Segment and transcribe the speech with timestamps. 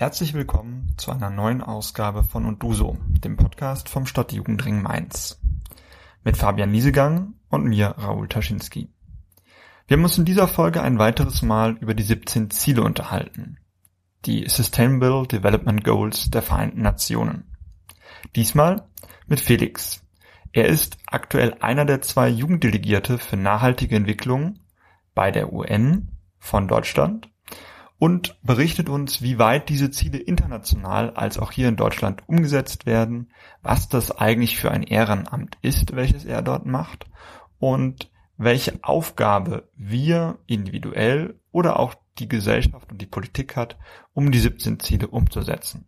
[0.00, 2.72] Herzlich willkommen zu einer neuen Ausgabe von Und du
[3.22, 5.38] dem Podcast vom Stadtjugendring Mainz.
[6.24, 8.88] Mit Fabian Liesegang und mir, Raoul Taschinski.
[9.86, 13.58] Wir haben uns in dieser Folge ein weiteres Mal über die 17 Ziele unterhalten.
[14.24, 17.54] Die Sustainable Development Goals der Vereinten Nationen.
[18.36, 18.88] Diesmal
[19.26, 20.02] mit Felix.
[20.52, 24.60] Er ist aktuell einer der zwei Jugenddelegierte für nachhaltige Entwicklung
[25.14, 26.08] bei der UN
[26.38, 27.28] von Deutschland
[28.00, 33.30] und berichtet uns, wie weit diese Ziele international als auch hier in Deutschland umgesetzt werden,
[33.62, 37.06] was das eigentlich für ein Ehrenamt ist, welches er dort macht
[37.58, 43.76] und welche Aufgabe wir individuell oder auch die Gesellschaft und die Politik hat,
[44.14, 45.84] um die 17 Ziele umzusetzen.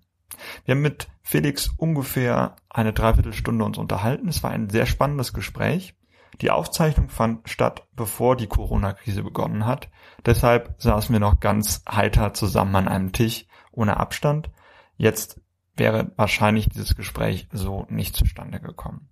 [0.66, 4.28] Wir haben mit Felix ungefähr eine Dreiviertelstunde uns unterhalten.
[4.28, 5.94] Es war ein sehr spannendes Gespräch.
[6.40, 9.90] Die Aufzeichnung fand statt, bevor die Corona-Krise begonnen hat.
[10.24, 14.50] Deshalb saßen wir noch ganz heiter zusammen an einem Tisch ohne Abstand.
[14.96, 15.40] Jetzt
[15.76, 19.08] wäre wahrscheinlich dieses Gespräch so nicht zustande gekommen.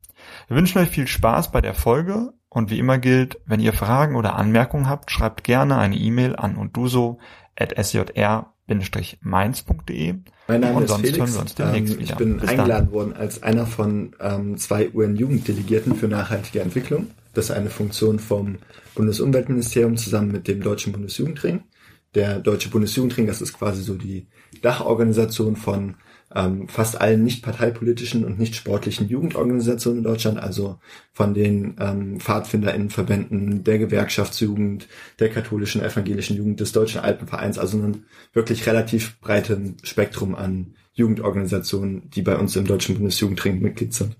[0.49, 4.17] Wir wünschen euch viel Spaß bei der Folge und wie immer gilt, wenn ihr Fragen
[4.17, 7.19] oder Anmerkungen habt, schreibt gerne eine E-Mail an und du so
[8.71, 10.15] at sjr-mainz.de.
[10.49, 11.37] Mein Name und ist Felix.
[11.59, 12.93] Ähm, ich bin Bis eingeladen dann.
[12.93, 17.09] worden als einer von ähm, zwei UN-Jugenddelegierten für nachhaltige Entwicklung.
[17.35, 18.59] Das ist eine Funktion vom
[18.95, 21.63] Bundesumweltministerium zusammen mit dem Deutschen Bundesjugendring.
[22.15, 24.27] Der Deutsche Bundesjugendring, das ist quasi so die
[24.63, 25.95] Dachorganisation von
[26.35, 30.79] ähm, fast allen nicht parteipolitischen und nicht sportlichen Jugendorganisationen in Deutschland, also
[31.13, 34.87] von den ähm, PfadfinderInnenverbänden, der Gewerkschaftsjugend,
[35.19, 42.11] der katholischen evangelischen Jugend, des Deutschen Alpenvereins, also ein wirklich relativ breites Spektrum an Jugendorganisationen,
[42.11, 44.17] die bei uns im Deutschen Bundesjugendring Mitglied sind.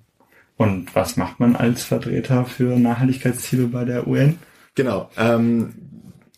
[0.57, 4.39] Und was macht man als Vertreter für Nachhaltigkeitsziele bei der UN?
[4.75, 5.11] Genau.
[5.17, 5.90] Ähm,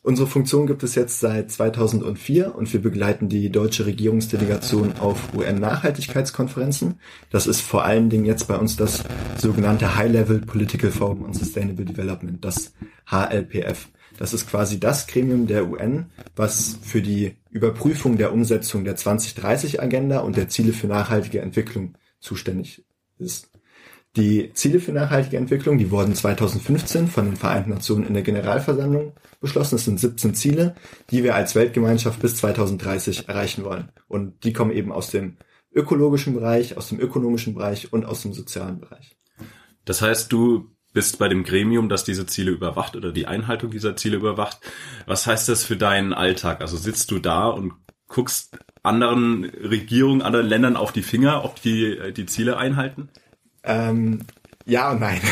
[0.04, 6.98] Unsere Funktion gibt es jetzt seit 2004 und wir begleiten die deutsche Regierungsdelegation auf UN-Nachhaltigkeitskonferenzen.
[7.30, 9.04] Das ist vor allen Dingen jetzt bei uns das
[9.38, 12.72] sogenannte High-Level Political Forum on Sustainable Development, das
[13.06, 13.90] HLPF.
[14.18, 20.18] Das ist quasi das Gremium der UN, was für die Überprüfung der Umsetzung der 2030-Agenda
[20.18, 22.84] und der Ziele für nachhaltige Entwicklung zuständig
[23.18, 23.51] ist.
[24.16, 29.14] Die Ziele für nachhaltige Entwicklung, die wurden 2015 von den Vereinten Nationen in der Generalversammlung
[29.40, 29.76] beschlossen.
[29.76, 30.74] Es sind 17 Ziele,
[31.10, 33.88] die wir als Weltgemeinschaft bis 2030 erreichen wollen.
[34.08, 35.38] Und die kommen eben aus dem
[35.72, 39.16] ökologischen Bereich, aus dem ökonomischen Bereich und aus dem sozialen Bereich.
[39.86, 43.96] Das heißt, du bist bei dem Gremium, das diese Ziele überwacht oder die Einhaltung dieser
[43.96, 44.58] Ziele überwacht.
[45.06, 46.60] Was heißt das für deinen Alltag?
[46.60, 47.72] Also sitzt du da und
[48.08, 53.08] guckst anderen Regierungen, anderen Ländern auf die Finger, ob die die Ziele einhalten?
[53.64, 54.20] Ähm,
[54.64, 55.20] ja und nein.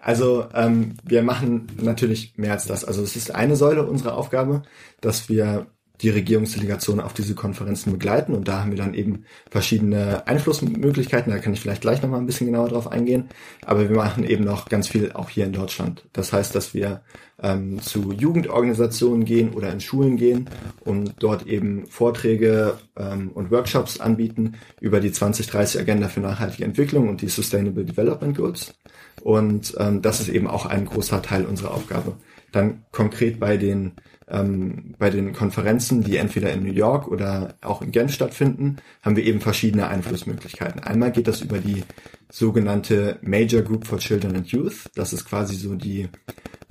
[0.00, 2.84] Also ähm, wir machen natürlich mehr als das.
[2.84, 4.62] Also es ist eine Säule unserer Aufgabe,
[5.00, 5.66] dass wir
[6.02, 11.38] die Regierungsdelegation auf diese Konferenzen begleiten und da haben wir dann eben verschiedene Einflussmöglichkeiten, da
[11.38, 13.28] kann ich vielleicht gleich nochmal ein bisschen genauer drauf eingehen,
[13.64, 16.06] aber wir machen eben noch ganz viel auch hier in Deutschland.
[16.12, 17.02] Das heißt, dass wir
[17.42, 20.48] ähm, zu Jugendorganisationen gehen oder in Schulen gehen
[20.84, 27.08] und dort eben Vorträge ähm, und Workshops anbieten über die 2030 Agenda für nachhaltige Entwicklung
[27.08, 28.74] und die Sustainable Development Goals
[29.22, 32.16] und ähm, das ist eben auch ein großer Teil unserer Aufgabe.
[32.52, 33.92] Dann konkret bei den
[34.30, 39.16] ähm, bei den Konferenzen, die entweder in New York oder auch in Genf stattfinden, haben
[39.16, 40.82] wir eben verschiedene Einflussmöglichkeiten.
[40.82, 41.84] Einmal geht das über die
[42.30, 44.90] sogenannte Major Group for Children and Youth.
[44.94, 46.08] Das ist quasi so die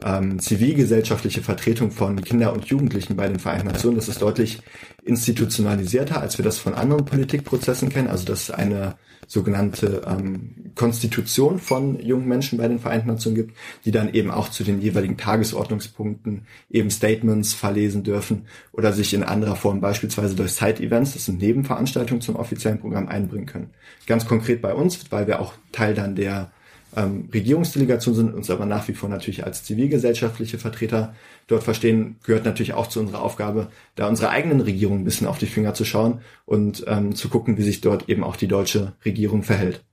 [0.04, 3.98] ähm, zivilgesellschaftliche Vertretung von Kinder und Jugendlichen bei den Vereinten Nationen.
[3.98, 4.62] Das ist deutlich
[5.04, 8.08] institutionalisierter, als wir das von anderen Politikprozessen kennen.
[8.08, 8.96] Also das ist eine
[9.30, 14.50] sogenannte ähm, Konstitution von jungen Menschen bei den Vereinten Nationen gibt, die dann eben auch
[14.50, 20.54] zu den jeweiligen Tagesordnungspunkten eben Statements verlesen dürfen oder sich in anderer Form beispielsweise durch
[20.54, 23.70] Side-Events, das sind Nebenveranstaltungen zum offiziellen Programm einbringen können.
[24.08, 26.52] Ganz konkret bei uns, weil wir auch Teil dann der
[26.96, 31.14] ähm, Regierungsdelegation sind, uns aber nach wie vor natürlich als zivilgesellschaftliche Vertreter
[31.48, 35.38] dort verstehen, gehört natürlich auch zu unserer Aufgabe, da unsere eigenen Regierung ein bisschen auf
[35.38, 38.94] die Finger zu schauen und ähm, zu gucken, wie sich dort eben auch die deutsche
[39.06, 39.84] Regierung verhält.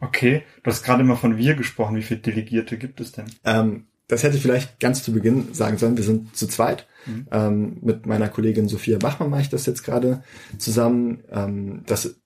[0.00, 1.96] Okay, du hast gerade mal von wir gesprochen.
[1.96, 3.26] Wie viele Delegierte gibt es denn?
[3.44, 5.96] Ähm, das hätte ich vielleicht ganz zu Beginn sagen sollen.
[5.96, 6.88] Wir sind zu zweit.
[7.06, 7.26] Mhm.
[7.30, 10.24] Ähm, mit meiner Kollegin Sophia Bachmann mache ich das jetzt gerade
[10.58, 11.22] zusammen.
[11.30, 12.16] Ähm, das,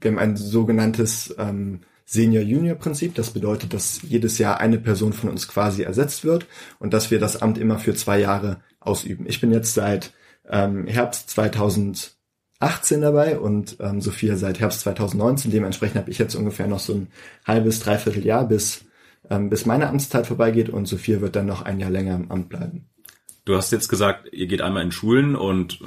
[0.00, 1.80] wir haben ein sogenanntes ähm,
[2.12, 3.14] Senior-Junior-Prinzip.
[3.14, 6.46] Das bedeutet, dass jedes Jahr eine Person von uns quasi ersetzt wird
[6.78, 9.24] und dass wir das Amt immer für zwei Jahre ausüben.
[9.26, 10.12] Ich bin jetzt seit
[10.48, 12.12] ähm, Herbst 2018
[13.00, 15.50] dabei und ähm, Sophia seit Herbst 2019.
[15.50, 17.08] Dementsprechend habe ich jetzt ungefähr noch so ein
[17.46, 18.84] halbes, dreiviertel Jahr, bis,
[19.30, 22.50] ähm, bis meine Amtszeit vorbeigeht und Sophia wird dann noch ein Jahr länger im Amt
[22.50, 22.90] bleiben.
[23.44, 25.80] Du hast jetzt gesagt, ihr geht einmal in Schulen und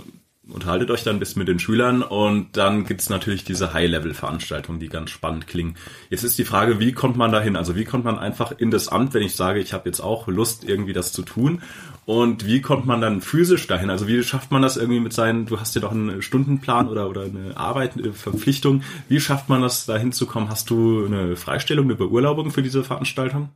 [0.48, 4.90] unterhaltet euch dann ein bisschen mit den Schülern und dann gibt's natürlich diese High-Level-Veranstaltungen, die
[4.90, 5.76] ganz spannend klingen.
[6.10, 7.56] Jetzt ist die Frage, wie kommt man dahin?
[7.56, 10.28] Also wie kommt man einfach in das Amt, wenn ich sage, ich habe jetzt auch
[10.28, 11.62] Lust, irgendwie das zu tun?
[12.06, 13.90] Und wie kommt man dann physisch dahin?
[13.90, 17.10] Also wie schafft man das irgendwie mit seinen, du hast ja doch einen Stundenplan oder,
[17.10, 18.84] oder eine Arbeit, eine Verpflichtung.
[19.10, 20.50] Wie schafft man das, dahin zu kommen?
[20.50, 23.50] Hast du eine Freistellung, eine Beurlaubung für diese Veranstaltung?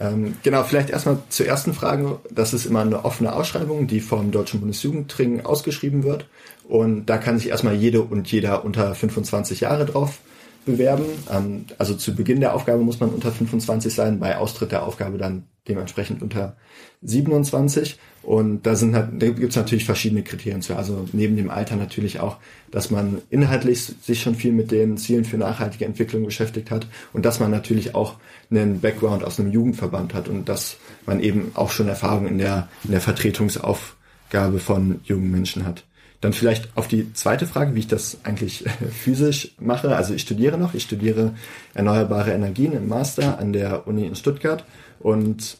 [0.00, 2.20] Ähm, genau, vielleicht erstmal zur ersten Frage.
[2.30, 6.26] Das ist immer eine offene Ausschreibung, die vom Deutschen Bundesjugendring ausgeschrieben wird.
[6.68, 10.18] Und da kann sich erstmal jede und jeder unter 25 Jahre drauf
[10.64, 11.06] bewerben.
[11.30, 15.18] Ähm, also zu Beginn der Aufgabe muss man unter 25 sein, bei Austritt der Aufgabe
[15.18, 16.56] dann dementsprechend unter
[17.02, 17.98] 27.
[18.22, 20.76] Und da sind da gibt es natürlich verschiedene Kriterien zu.
[20.76, 22.36] Also neben dem Alter natürlich auch,
[22.70, 27.24] dass man inhaltlich sich schon viel mit den Zielen für nachhaltige Entwicklung beschäftigt hat und
[27.24, 28.16] dass man natürlich auch
[28.50, 30.76] einen Background aus einem Jugendverband hat und dass
[31.06, 35.84] man eben auch schon Erfahrung in der, in der Vertretungsaufgabe von jungen Menschen hat.
[36.20, 39.96] Dann vielleicht auf die zweite Frage, wie ich das eigentlich physisch mache.
[39.96, 41.34] Also ich studiere noch, ich studiere
[41.74, 44.64] erneuerbare Energien im Master an der Uni in Stuttgart
[44.98, 45.58] und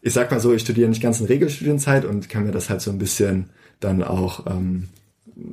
[0.00, 2.80] ich sag mal so, ich studiere nicht ganz in Regelstudienzeit und kann mir das halt
[2.80, 4.88] so ein bisschen dann auch ähm,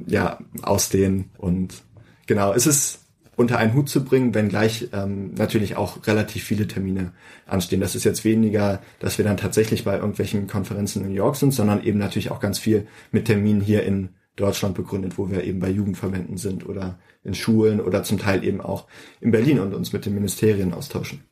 [0.07, 1.83] ja ausdehnen und
[2.25, 2.99] genau, es ist
[3.39, 7.13] unter einen Hut zu bringen, wenngleich ähm, natürlich auch relativ viele Termine
[7.45, 7.79] anstehen.
[7.79, 11.53] Das ist jetzt weniger, dass wir dann tatsächlich bei irgendwelchen Konferenzen in New York sind,
[11.53, 14.09] sondern eben natürlich auch ganz viel mit Terminen hier in
[14.39, 18.61] Deutschland begründet, wo wir eben bei Jugendverbänden sind oder in Schulen oder zum Teil eben
[18.61, 18.87] auch
[19.21, 21.23] in Berlin und uns mit den Ministerien austauschen.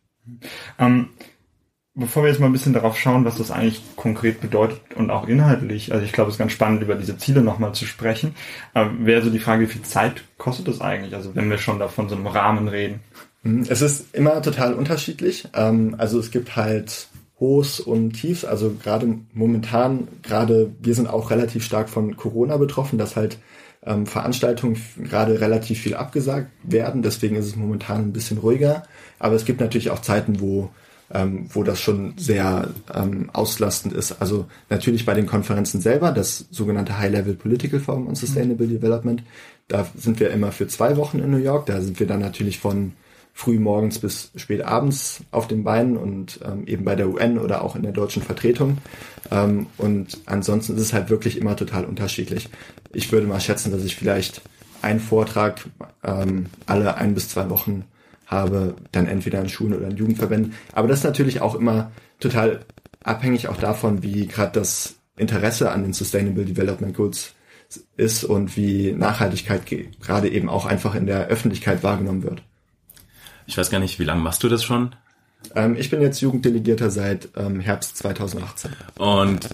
[0.78, 1.10] Ähm,
[1.96, 5.28] bevor wir jetzt mal ein bisschen darauf schauen, was das eigentlich konkret bedeutet und auch
[5.28, 8.36] inhaltlich, also ich glaube, es ist ganz spannend, über diese Ziele nochmal zu sprechen,
[8.74, 11.80] äh, wäre so die Frage, wie viel Zeit kostet das eigentlich, also wenn wir schon
[11.80, 13.00] da von so einem Rahmen reden?
[13.70, 15.48] Es ist immer total unterschiedlich.
[15.54, 17.08] Ähm, also es gibt halt
[17.40, 22.98] Hochs und Tiefs, also gerade momentan, gerade wir sind auch relativ stark von Corona betroffen,
[22.98, 23.38] dass halt
[23.86, 28.84] ähm, Veranstaltungen gerade relativ viel abgesagt werden, deswegen ist es momentan ein bisschen ruhiger.
[29.20, 30.72] Aber es gibt natürlich auch Zeiten, wo
[31.14, 34.22] ähm, wo das schon sehr ähm, auslastend ist.
[34.22, 38.72] Also natürlich bei den Konferenzen selber, das sogenannte High-Level Political Forum on Sustainable mhm.
[38.72, 39.24] Development,
[39.68, 41.66] da sind wir immer für zwei Wochen in New York.
[41.66, 42.94] Da sind wir dann natürlich von
[43.38, 47.64] früh morgens bis spät abends auf den Beinen und ähm, eben bei der UN oder
[47.64, 48.80] auch in der deutschen Vertretung.
[49.30, 52.50] Ähm, und ansonsten ist es halt wirklich immer total unterschiedlich.
[52.94, 54.42] Ich würde mal schätzen, dass ich vielleicht
[54.82, 55.70] einen Vortrag
[56.04, 57.86] ähm, alle ein bis zwei Wochen
[58.26, 60.56] habe, dann entweder in Schulen oder in Jugendverbänden.
[60.74, 62.62] Aber das ist natürlich auch immer total
[63.04, 67.36] abhängig auch davon, wie gerade das Interesse an den Sustainable Development Goals
[67.98, 69.62] ist und wie Nachhaltigkeit
[70.02, 72.42] gerade eben auch einfach in der Öffentlichkeit wahrgenommen wird.
[73.48, 74.94] Ich weiß gar nicht, wie lange machst du das schon?
[75.56, 78.72] Ähm, ich bin jetzt Jugenddelegierter seit ähm, Herbst 2018.
[78.98, 79.48] Und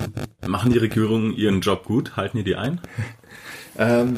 [0.45, 2.17] machen die Regierungen ihren Job gut?
[2.17, 2.81] Halten die die ein?
[3.77, 4.17] ähm,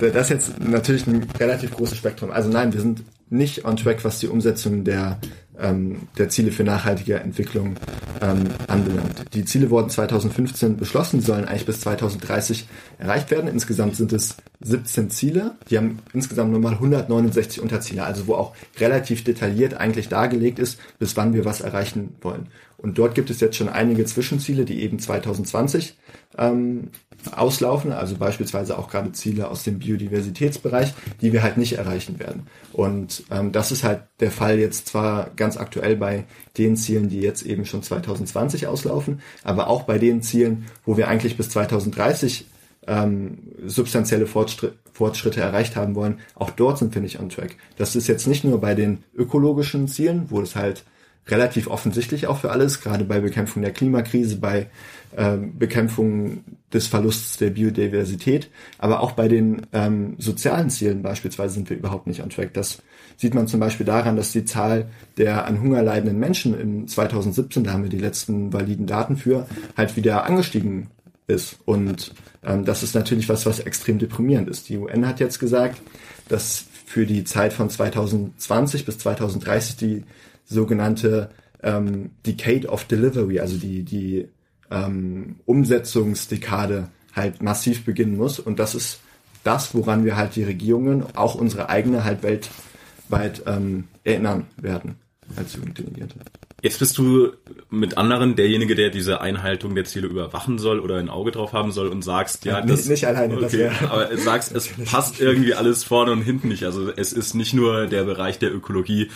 [0.00, 2.30] das ist jetzt natürlich ein relativ großes Spektrum.
[2.30, 5.18] Also nein, wir sind nicht on track, was die Umsetzung der,
[5.58, 7.76] ähm, der Ziele für nachhaltige Entwicklung
[8.20, 9.34] ähm, anbelangt.
[9.34, 12.66] Die Ziele wurden 2015 beschlossen, sollen eigentlich bis 2030
[12.98, 13.48] erreicht werden.
[13.48, 15.56] Insgesamt sind es 17 Ziele.
[15.70, 21.16] Die haben insgesamt nochmal 169 Unterziele, also wo auch relativ detailliert eigentlich dargelegt ist, bis
[21.16, 22.48] wann wir was erreichen wollen.
[22.76, 25.96] Und dort gibt es jetzt schon einige Zwischenziele, die eben 2020
[26.38, 26.90] ähm,
[27.32, 32.46] auslaufen, also beispielsweise auch gerade Ziele aus dem Biodiversitätsbereich, die wir halt nicht erreichen werden.
[32.72, 36.24] Und ähm, das ist halt der Fall jetzt zwar ganz aktuell bei
[36.56, 41.08] den Zielen, die jetzt eben schon 2020 auslaufen, aber auch bei den Zielen, wo wir
[41.08, 42.46] eigentlich bis 2030
[42.86, 47.56] ähm, substanzielle Fortschritte, Fortschritte erreicht haben wollen, auch dort sind wir nicht on track.
[47.76, 50.84] Das ist jetzt nicht nur bei den ökologischen Zielen, wo es halt
[51.28, 54.70] relativ offensichtlich auch für alles, gerade bei Bekämpfung der Klimakrise, bei
[55.16, 61.70] ähm, Bekämpfung des Verlusts der Biodiversität, aber auch bei den ähm, sozialen Zielen beispielsweise sind
[61.70, 62.52] wir überhaupt nicht on track.
[62.54, 62.82] Das
[63.16, 67.64] sieht man zum Beispiel daran, dass die Zahl der an Hunger leidenden Menschen in 2017,
[67.64, 69.46] da haben wir die letzten validen Daten für,
[69.76, 70.88] halt wieder angestiegen
[71.26, 71.58] ist.
[71.64, 74.68] Und ähm, das ist natürlich was, was extrem deprimierend ist.
[74.68, 75.80] Die UN hat jetzt gesagt,
[76.28, 80.04] dass für die Zeit von 2020 bis 2030 die
[80.44, 81.30] sogenannte
[81.62, 84.28] ähm, Decade of Delivery, also die, die
[84.70, 88.38] ähm, Umsetzungsdekade halt massiv beginnen muss.
[88.38, 89.00] Und das ist
[89.44, 94.96] das, woran wir halt die Regierungen, auch unsere eigene halt weltweit ähm, erinnern werden
[95.36, 96.16] als Jugenddelegierte.
[96.60, 97.30] Jetzt bist du
[97.70, 101.70] mit anderen derjenige, der diese Einhaltung der Ziele überwachen soll oder ein Auge drauf haben
[101.70, 105.54] soll und sagst, ja, das nicht, nicht alleine, okay, das aber sagst, es passt irgendwie
[105.54, 106.64] alles vorne und hinten nicht.
[106.64, 109.10] Also es ist nicht nur der Bereich der Ökologie,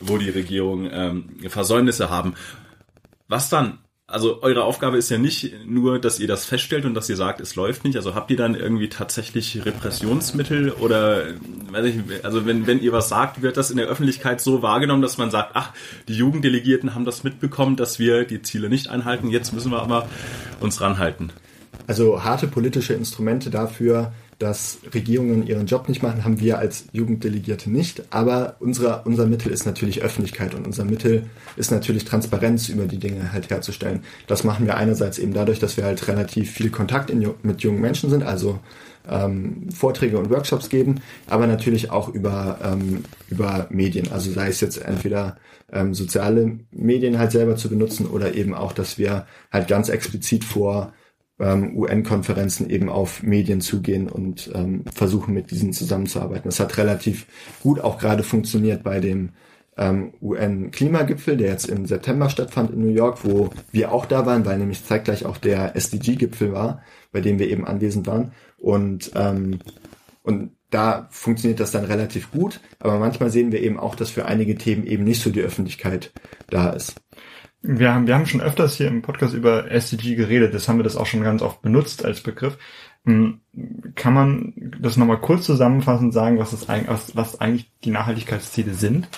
[0.00, 2.34] wo die Regierung ähm, Versäumnisse haben.
[3.28, 7.08] Was dann also eure Aufgabe ist ja nicht nur, dass ihr das feststellt und dass
[7.08, 7.96] ihr sagt, es läuft nicht.
[7.96, 11.24] Also habt ihr dann irgendwie tatsächlich Repressionsmittel oder
[11.72, 15.02] weiß ich, also wenn, wenn ihr was sagt, wird das in der Öffentlichkeit so wahrgenommen,
[15.02, 15.72] dass man sagt, ach,
[16.06, 20.08] die Jugenddelegierten haben das mitbekommen, dass wir die Ziele nicht einhalten, jetzt müssen wir aber
[20.60, 21.32] uns ranhalten.
[21.88, 27.70] Also harte politische Instrumente dafür, dass Regierungen ihren Job nicht machen, haben wir als Jugenddelegierte
[27.70, 28.02] nicht.
[28.10, 31.24] Aber unsere, unser Mittel ist natürlich Öffentlichkeit und unser Mittel
[31.56, 34.00] ist natürlich Transparenz über die Dinge halt herzustellen.
[34.26, 37.80] Das machen wir einerseits eben dadurch, dass wir halt relativ viel Kontakt in, mit jungen
[37.80, 38.58] Menschen sind, also
[39.08, 44.12] ähm, Vorträge und Workshops geben, aber natürlich auch über, ähm, über Medien.
[44.12, 45.36] Also sei es jetzt entweder
[45.72, 50.44] ähm, soziale Medien halt selber zu benutzen oder eben auch, dass wir halt ganz explizit
[50.44, 50.92] vor
[51.38, 56.48] ähm, UN-Konferenzen eben auf Medien zugehen und ähm, versuchen mit diesen zusammenzuarbeiten.
[56.48, 57.26] Das hat relativ
[57.62, 59.30] gut auch gerade funktioniert bei dem
[59.76, 64.46] ähm, UN-Klimagipfel, der jetzt im September stattfand in New York, wo wir auch da waren,
[64.46, 68.32] weil nämlich zeitgleich auch der SDG-Gipfel war, bei dem wir eben anwesend waren.
[68.56, 69.58] Und, ähm,
[70.22, 74.24] und da funktioniert das dann relativ gut, aber manchmal sehen wir eben auch, dass für
[74.26, 76.12] einige Themen eben nicht so die Öffentlichkeit
[76.48, 76.96] da ist.
[77.68, 80.84] Wir haben, wir haben schon öfters hier im Podcast über SDG geredet, das haben wir
[80.84, 82.58] das auch schon ganz oft benutzt als Begriff.
[83.04, 83.40] Hm,
[83.96, 89.08] kann man das nochmal kurz zusammenfassend sagen, was, das, was, was eigentlich die Nachhaltigkeitsziele sind?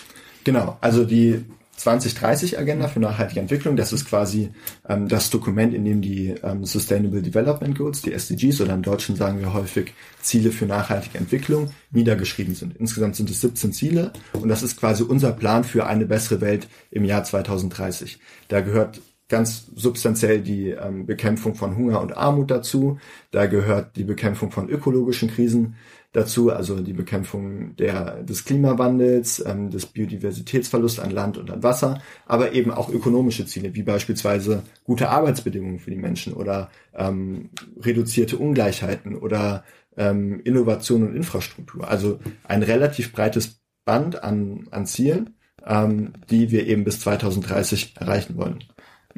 [0.44, 1.44] Genau, also die
[1.78, 3.76] 2030-Agenda für nachhaltige Entwicklung.
[3.76, 4.50] Das ist quasi
[4.88, 9.16] ähm, das Dokument, in dem die ähm, Sustainable Development Goals, die SDGs oder im Deutschen
[9.16, 12.76] sagen wir häufig Ziele für nachhaltige Entwicklung, niedergeschrieben sind.
[12.76, 16.68] Insgesamt sind es 17 Ziele und das ist quasi unser Plan für eine bessere Welt
[16.90, 18.18] im Jahr 2030.
[18.48, 22.98] Da gehört ganz substanziell die ähm, Bekämpfung von Hunger und Armut dazu.
[23.30, 25.76] Da gehört die Bekämpfung von ökologischen Krisen
[26.12, 32.00] dazu, also die Bekämpfung der, des Klimawandels, ähm, des Biodiversitätsverlusts an Land und an Wasser,
[32.26, 37.50] aber eben auch ökonomische Ziele, wie beispielsweise gute Arbeitsbedingungen für die Menschen oder ähm,
[37.80, 39.64] reduzierte Ungleichheiten oder
[39.96, 41.88] ähm, Innovation und Infrastruktur.
[41.88, 45.36] Also ein relativ breites Band an, an Zielen,
[45.66, 48.64] ähm, die wir eben bis 2030 erreichen wollen.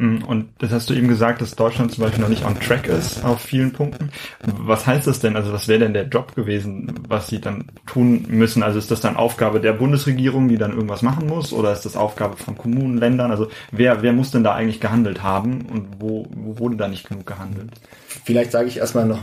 [0.00, 2.86] Mm, und das hast du eben gesagt, dass Deutschland zum Beispiel noch nicht on track
[2.86, 4.08] ist auf vielen Punkten.
[4.42, 5.36] Was heißt das denn?
[5.36, 8.62] Also was wäre denn der Job gewesen, was sie dann tun müssen?
[8.62, 11.52] Also ist das dann Aufgabe der Bundesregierung, die dann irgendwas machen muss?
[11.52, 13.30] Oder ist das Aufgabe von Kommunen, Ländern?
[13.30, 17.06] Also wer, wer muss denn da eigentlich gehandelt haben und wo, wo wurde da nicht
[17.06, 17.72] genug gehandelt?
[18.24, 19.22] Vielleicht sage ich erstmal noch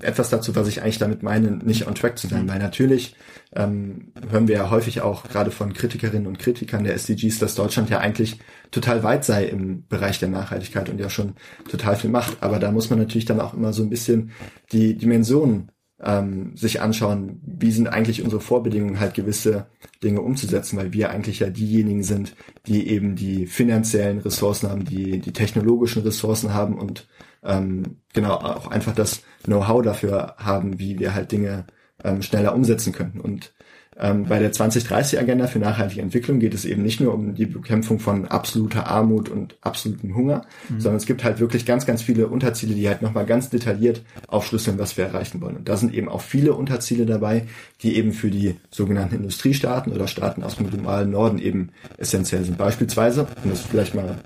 [0.00, 2.48] etwas dazu, was ich eigentlich damit meine, nicht on track zu sein, mhm.
[2.48, 3.16] weil natürlich
[3.54, 7.90] ähm, hören wir ja häufig auch gerade von Kritikerinnen und Kritikern der SDGs, dass Deutschland
[7.90, 8.38] ja eigentlich
[8.70, 11.34] total weit sei im Bereich der Nachhaltigkeit und ja schon
[11.68, 12.42] total viel macht.
[12.42, 14.32] Aber da muss man natürlich dann auch immer so ein bisschen
[14.72, 15.70] die Dimensionen
[16.02, 19.66] ähm, sich anschauen, wie sind eigentlich unsere Vorbedingungen, halt gewisse
[20.02, 22.34] Dinge umzusetzen, weil wir eigentlich ja diejenigen sind,
[22.66, 27.08] die eben die finanziellen Ressourcen haben, die die technologischen Ressourcen haben und
[27.42, 31.64] ähm, genau auch einfach das Know-how dafür haben, wie wir halt Dinge
[32.02, 33.20] ähm, schneller umsetzen könnten.
[33.20, 33.52] Und
[33.96, 38.00] ähm, bei der 2030-Agenda für nachhaltige Entwicklung geht es eben nicht nur um die Bekämpfung
[38.00, 40.80] von absoluter Armut und absolutem Hunger, mhm.
[40.80, 44.78] sondern es gibt halt wirklich ganz, ganz viele Unterziele, die halt nochmal ganz detailliert aufschlüsseln,
[44.78, 45.56] was wir erreichen wollen.
[45.56, 47.46] Und da sind eben auch viele Unterziele dabei,
[47.82, 52.58] die eben für die sogenannten Industriestaaten oder Staaten aus dem globalen Norden eben essentiell sind.
[52.58, 54.16] Beispielsweise, um das vielleicht mal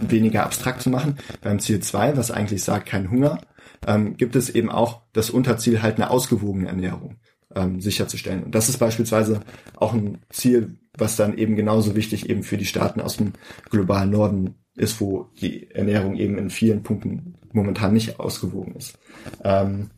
[0.00, 3.40] weniger abstrakt zu machen, beim Ziel 2, was eigentlich sagt, kein Hunger,
[3.86, 7.16] ähm, gibt es eben auch das Unterziel halt eine ausgewogene Ernährung
[7.54, 8.44] ähm, sicherzustellen.
[8.44, 9.40] Und das ist beispielsweise
[9.76, 13.32] auch ein Ziel, was dann eben genauso wichtig eben für die Staaten aus dem
[13.70, 18.98] globalen Norden ist, wo die Ernährung eben in vielen Punkten momentan nicht ausgewogen ist.
[19.42, 19.90] Ähm,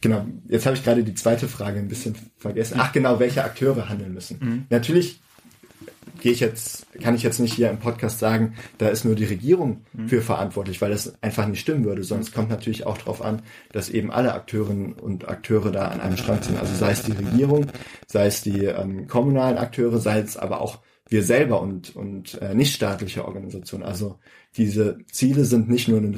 [0.00, 2.76] genau, jetzt habe ich gerade die zweite Frage ein bisschen vergessen.
[2.78, 4.38] Ach genau, welche Akteure handeln müssen.
[4.40, 4.66] Mhm.
[4.70, 5.20] Natürlich
[6.20, 9.24] gehe ich jetzt, kann ich jetzt nicht hier im Podcast sagen, da ist nur die
[9.24, 10.08] Regierung mhm.
[10.08, 12.04] für verantwortlich, weil das einfach nicht stimmen würde.
[12.04, 13.42] Sonst kommt natürlich auch darauf an,
[13.72, 16.58] dass eben alle Akteurinnen und Akteure da an einem Strang sind.
[16.58, 17.66] Also sei es die Regierung,
[18.06, 22.54] sei es die ähm, kommunalen Akteure, sei es aber auch wir selber und, und äh,
[22.54, 23.84] nichtstaatliche Organisationen.
[23.84, 24.18] Also
[24.56, 26.14] diese Ziele sind nicht nur ein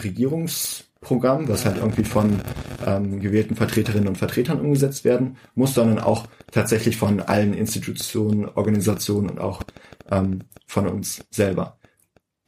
[1.00, 2.40] Regierungsprogramm, was halt irgendwie von
[2.84, 9.30] ähm, gewählten Vertreterinnen und Vertretern umgesetzt werden muss, sondern auch tatsächlich von allen Institutionen, Organisationen
[9.30, 9.62] und auch
[10.10, 11.78] ähm, von uns selber.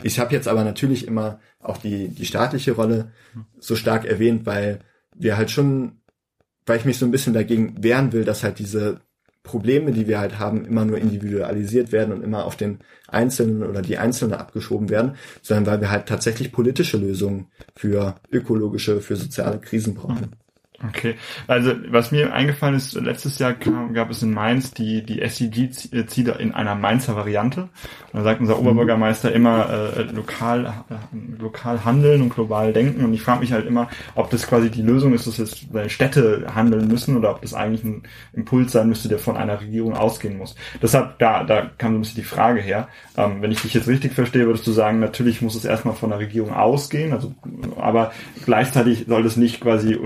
[0.03, 3.13] Ich habe jetzt aber natürlich immer auch die, die staatliche Rolle
[3.59, 4.81] so stark erwähnt, weil
[5.15, 6.01] wir halt schon,
[6.65, 9.01] weil ich mich so ein bisschen dagegen wehren will, dass halt diese
[9.51, 12.79] Probleme, die wir halt haben, immer nur individualisiert werden und immer auf den
[13.09, 19.01] Einzelnen oder die Einzelne abgeschoben werden, sondern weil wir halt tatsächlich politische Lösungen für ökologische,
[19.01, 20.37] für soziale Krisen brauchen.
[20.89, 25.21] Okay, also was mir eingefallen ist, letztes Jahr kam, gab es in Mainz die, die
[25.21, 27.69] SEG-Ziele in einer Mainzer Variante.
[28.13, 28.61] Und da sagt unser mhm.
[28.61, 30.95] Oberbürgermeister immer äh, lokal, äh,
[31.39, 33.05] lokal handeln und global denken.
[33.05, 36.47] Und ich frage mich halt immer, ob das quasi die Lösung ist, dass jetzt Städte
[36.55, 40.39] handeln müssen oder ob das eigentlich ein Impuls sein müsste, der von einer Regierung ausgehen
[40.39, 40.55] muss.
[40.81, 42.89] Deshalb, da, da kam so ein bisschen die Frage her.
[43.19, 46.09] Ähm, wenn ich dich jetzt richtig verstehe, würdest du sagen, natürlich muss es erstmal von
[46.09, 47.35] der Regierung ausgehen, also
[47.77, 48.13] aber
[48.47, 49.99] gleichzeitig soll das nicht quasi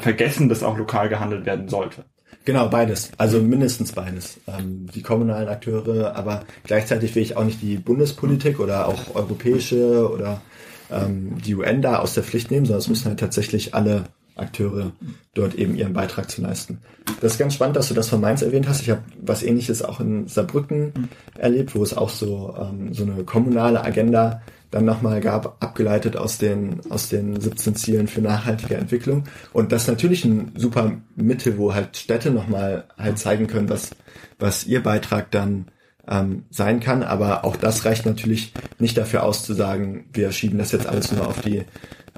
[0.00, 2.04] vergessen, dass auch lokal gehandelt werden sollte.
[2.44, 3.12] Genau, beides.
[3.18, 4.40] Also mindestens beides.
[4.48, 10.10] Ähm, die kommunalen Akteure, aber gleichzeitig will ich auch nicht die Bundespolitik oder auch europäische
[10.10, 10.42] oder
[10.90, 14.92] ähm, die UN da aus der Pflicht nehmen, sondern es müssen halt tatsächlich alle Akteure
[15.34, 16.78] dort eben ihren Beitrag zu leisten.
[17.20, 18.80] Das ist ganz spannend, dass du das von Mainz erwähnt hast.
[18.80, 23.24] Ich habe was ähnliches auch in Saarbrücken erlebt, wo es auch so, ähm, so eine
[23.24, 29.24] kommunale Agenda dann nochmal gab, abgeleitet aus den, aus den 17 Zielen für nachhaltige Entwicklung.
[29.52, 33.90] Und das ist natürlich ein super Mittel, wo halt Städte nochmal halt zeigen können, was,
[34.38, 35.66] was ihr Beitrag dann
[36.08, 37.02] ähm, sein kann.
[37.02, 41.12] Aber auch das reicht natürlich nicht dafür aus zu sagen, wir schieben das jetzt alles
[41.12, 41.64] nur auf die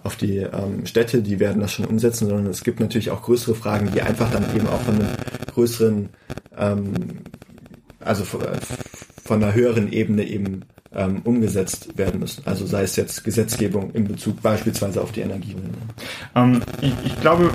[0.04, 3.54] auf die ähm, Städte, die werden das schon umsetzen, sondern es gibt natürlich auch größere
[3.54, 5.08] Fragen, die einfach dann eben auch von einem
[5.54, 6.10] größeren,
[6.58, 6.92] ähm,
[8.00, 8.42] also von,
[9.24, 12.46] von einer höheren Ebene eben ähm, umgesetzt werden müssen.
[12.46, 15.78] Also sei es jetzt Gesetzgebung in Bezug beispielsweise auf die Energiewende.
[16.34, 17.50] Ähm, ich, ich glaube,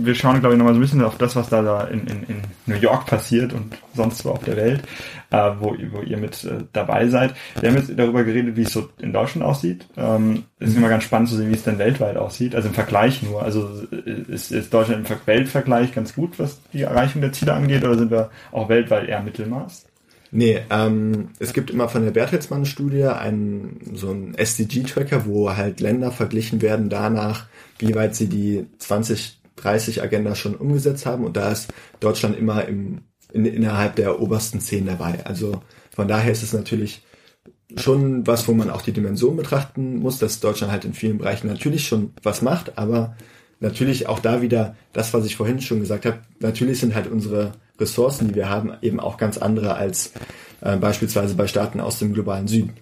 [0.00, 2.22] wir schauen, glaube ich, nochmal so ein bisschen auf das, was da, da in, in,
[2.24, 4.82] in New York passiert und sonst wo auf der Welt,
[5.30, 7.34] äh, wo, wo ihr mit äh, dabei seid.
[7.60, 9.86] Wir haben jetzt darüber geredet, wie es so in Deutschland aussieht.
[9.96, 12.54] Ähm, es ist immer ganz spannend zu sehen, wie es denn weltweit aussieht.
[12.54, 13.42] Also im Vergleich nur.
[13.42, 13.68] Also
[14.28, 18.10] ist, ist Deutschland im Weltvergleich ganz gut, was die Erreichung der Ziele angeht, oder sind
[18.10, 19.86] wir auch weltweit eher Mittelmaß?
[20.30, 26.10] Nee, ähm, es gibt immer von der Bertelsmann-Studie einen, so einen SDG-Tracker, wo halt Länder
[26.10, 27.46] verglichen werden danach,
[27.78, 31.24] wie weit sie die 2030 Agenda schon umgesetzt haben.
[31.24, 33.02] Und da ist Deutschland immer im,
[33.32, 35.24] in, innerhalb der obersten zehn dabei.
[35.24, 35.62] Also
[35.94, 37.02] von daher ist es natürlich
[37.76, 41.48] schon was, wo man auch die Dimension betrachten muss, dass Deutschland halt in vielen Bereichen
[41.48, 43.16] natürlich schon was macht, aber
[43.60, 47.52] natürlich auch da wieder das, was ich vorhin schon gesagt habe, natürlich sind halt unsere
[47.78, 50.12] Ressourcen, die wir haben, eben auch ganz andere als
[50.60, 52.74] äh, beispielsweise bei Staaten aus dem globalen Süden.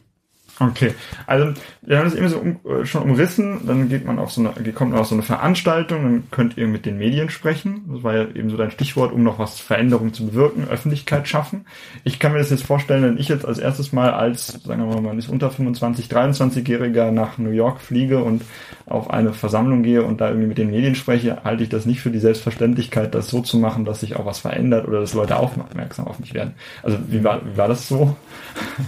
[0.60, 0.94] Okay,
[1.26, 4.40] also wir haben das eben so um, äh, schon umrissen, dann geht man auf so
[4.40, 7.84] eine, kommt man auf so eine Veranstaltung, dann könnt ihr mit den Medien sprechen.
[7.92, 11.66] Das war ja eben so dein Stichwort, um noch was Veränderung zu bewirken, Öffentlichkeit schaffen.
[12.04, 14.94] Ich kann mir das jetzt vorstellen, wenn ich jetzt als erstes Mal als, sagen wir
[14.94, 18.42] mal, man ist unter 25, 23-Jähriger nach New York fliege und
[18.86, 22.00] auf eine Versammlung gehe und da irgendwie mit den Medien spreche, halte ich das nicht
[22.00, 25.36] für die Selbstverständlichkeit, das so zu machen, dass sich auch was verändert oder dass Leute
[25.36, 26.54] aufmerksam auf mich werden.
[26.82, 28.16] Also wie war, wie war das so?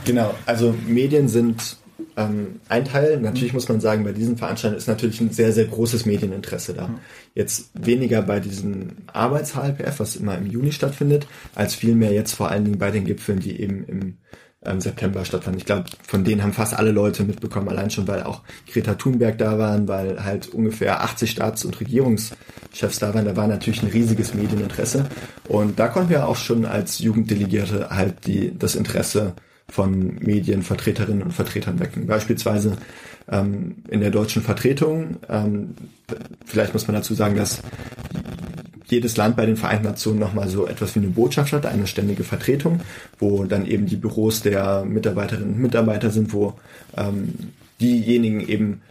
[0.05, 1.56] Genau, also Medien sind
[2.17, 3.21] ähm, ein Teil.
[3.21, 6.91] Natürlich muss man sagen, bei diesen Veranstaltungen ist natürlich ein sehr, sehr großes Medieninteresse da.
[7.35, 12.65] Jetzt weniger bei diesem Arbeits-HLPF, was immer im Juni stattfindet, als vielmehr jetzt vor allen
[12.65, 14.17] Dingen bei den Gipfeln, die eben im
[14.65, 15.57] ähm, September stattfand.
[15.57, 19.37] Ich glaube, von denen haben fast alle Leute mitbekommen, allein schon, weil auch Greta Thunberg
[19.39, 23.27] da waren, weil halt ungefähr 80 Staats- und Regierungschefs da waren.
[23.27, 25.07] Da war natürlich ein riesiges Medieninteresse.
[25.49, 29.35] Und da konnten wir auch schon als Jugenddelegierte halt die, das Interesse
[29.69, 32.07] von Medienvertreterinnen und Vertretern wecken.
[32.07, 32.77] Beispielsweise
[33.31, 35.75] ähm, in der deutschen Vertretung, ähm,
[36.45, 37.61] vielleicht muss man dazu sagen, dass
[38.87, 42.23] jedes Land bei den Vereinten Nationen nochmal so etwas wie eine Botschaft hat, eine ständige
[42.23, 42.81] Vertretung,
[43.19, 46.55] wo dann eben die Büros der Mitarbeiterinnen und Mitarbeiter sind, wo
[46.97, 47.35] ähm,
[47.81, 48.83] diejenigen eben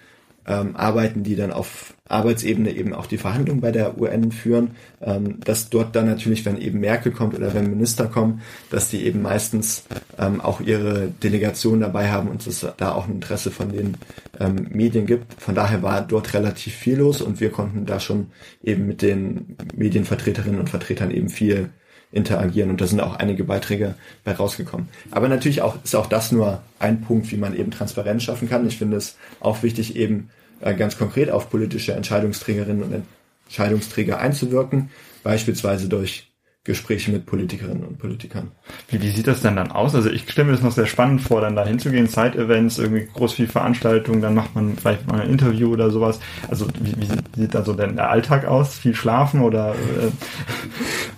[0.47, 5.39] ähm, arbeiten, die dann auf Arbeitsebene eben auch die Verhandlungen bei der UN führen, ähm,
[5.39, 9.23] dass dort dann natürlich, wenn eben Merkel kommt oder wenn Minister kommen, dass die eben
[9.23, 9.85] meistens
[10.19, 13.97] ähm, auch ihre Delegation dabei haben und es da auch ein Interesse von den
[14.39, 15.41] ähm, Medien gibt.
[15.41, 18.27] Von daher war dort relativ viel los und wir konnten da schon
[18.63, 21.71] eben mit den Medienvertreterinnen und Vertretern eben viel
[22.15, 24.87] interagieren und da sind auch einige Beiträge bei rausgekommen.
[25.11, 28.65] Aber natürlich auch ist auch das nur ein Punkt, wie man eben Transparenz schaffen kann.
[28.65, 30.29] Ich finde es auch wichtig, eben
[30.61, 33.03] äh, ganz konkret auf politische Entscheidungsträgerinnen und
[33.47, 34.89] Entscheidungsträger einzuwirken,
[35.23, 36.31] beispielsweise durch
[36.65, 38.51] Gespräche mit Politikerinnen und Politikern.
[38.89, 39.93] Wie, wie sieht das denn dann aus?
[39.93, 43.33] Also ich stelle mir das noch sehr spannend vor, dann da hinzugehen, Side-Events, irgendwie groß
[43.33, 46.19] viel Veranstaltungen, dann macht man vielleicht mal ein Interview oder sowas.
[46.49, 47.07] Also wie, wie
[47.39, 48.73] sieht da so denn der Alltag aus?
[48.73, 49.75] Viel schlafen oder?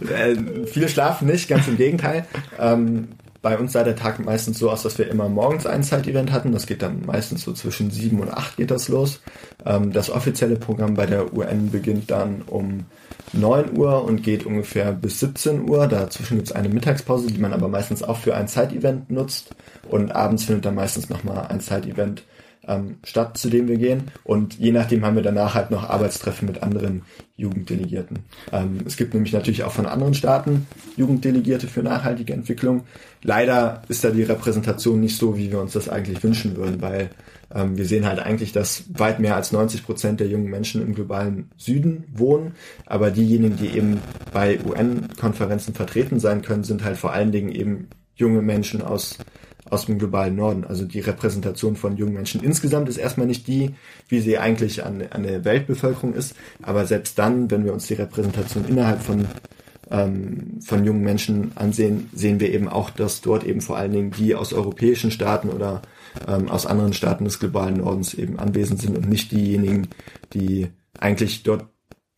[0.10, 0.34] Äh?
[0.34, 2.26] äh, viel schlafen nicht, ganz im Gegenteil.
[2.60, 3.08] Ähm,
[3.42, 6.52] bei uns sah der Tag meistens so aus, dass wir immer morgens ein Zeit-Event hatten.
[6.52, 9.22] Das geht dann meistens so zwischen sieben und acht geht das los.
[9.66, 12.84] Ähm, das offizielle Programm bei der UN beginnt dann um
[13.34, 15.88] 9 Uhr und geht ungefähr bis 17 Uhr.
[15.88, 19.56] Dazwischen gibt es eine Mittagspause, die man aber meistens auch für ein Zeit-Event nutzt.
[19.90, 22.37] Und abends findet dann meistens nochmal ein Zeit-Event ähm,
[23.04, 24.04] Stadt, zu dem wir gehen.
[24.24, 27.04] Und je nachdem haben wir danach halt noch Arbeitstreffen mit anderen
[27.38, 28.20] Jugenddelegierten.
[28.52, 32.84] Ähm, es gibt nämlich natürlich auch von anderen Staaten Jugenddelegierte für nachhaltige Entwicklung.
[33.24, 37.10] Leider ist da die Repräsentation nicht so, wie wir uns das eigentlich wünschen würden, weil
[37.54, 40.94] ähm, wir sehen halt eigentlich, dass weit mehr als 90 Prozent der jungen Menschen im
[40.94, 42.54] globalen Süden wohnen.
[42.86, 44.02] Aber diejenigen, die eben
[44.34, 49.18] bei UN-Konferenzen vertreten sein können, sind halt vor allen Dingen eben junge Menschen aus
[49.70, 50.64] aus dem globalen Norden.
[50.64, 53.76] Also die Repräsentation von jungen Menschen insgesamt ist erstmal nicht die,
[54.08, 56.36] wie sie eigentlich an, an der Weltbevölkerung ist.
[56.62, 59.28] Aber selbst dann, wenn wir uns die Repräsentation innerhalb von
[59.90, 64.12] ähm, von jungen Menschen ansehen, sehen wir eben auch, dass dort eben vor allen Dingen
[64.12, 65.82] die aus europäischen Staaten oder
[66.28, 69.88] ähm, aus anderen Staaten des globalen Nordens eben anwesend sind und nicht diejenigen,
[70.34, 70.68] die
[71.00, 71.68] eigentlich dort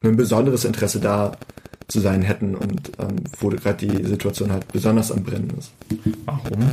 [0.03, 1.33] ein besonderes Interesse da
[1.87, 5.71] zu sein hätten und ähm, wo gerade die Situation halt besonders am Brennen ist.
[6.25, 6.71] Warum?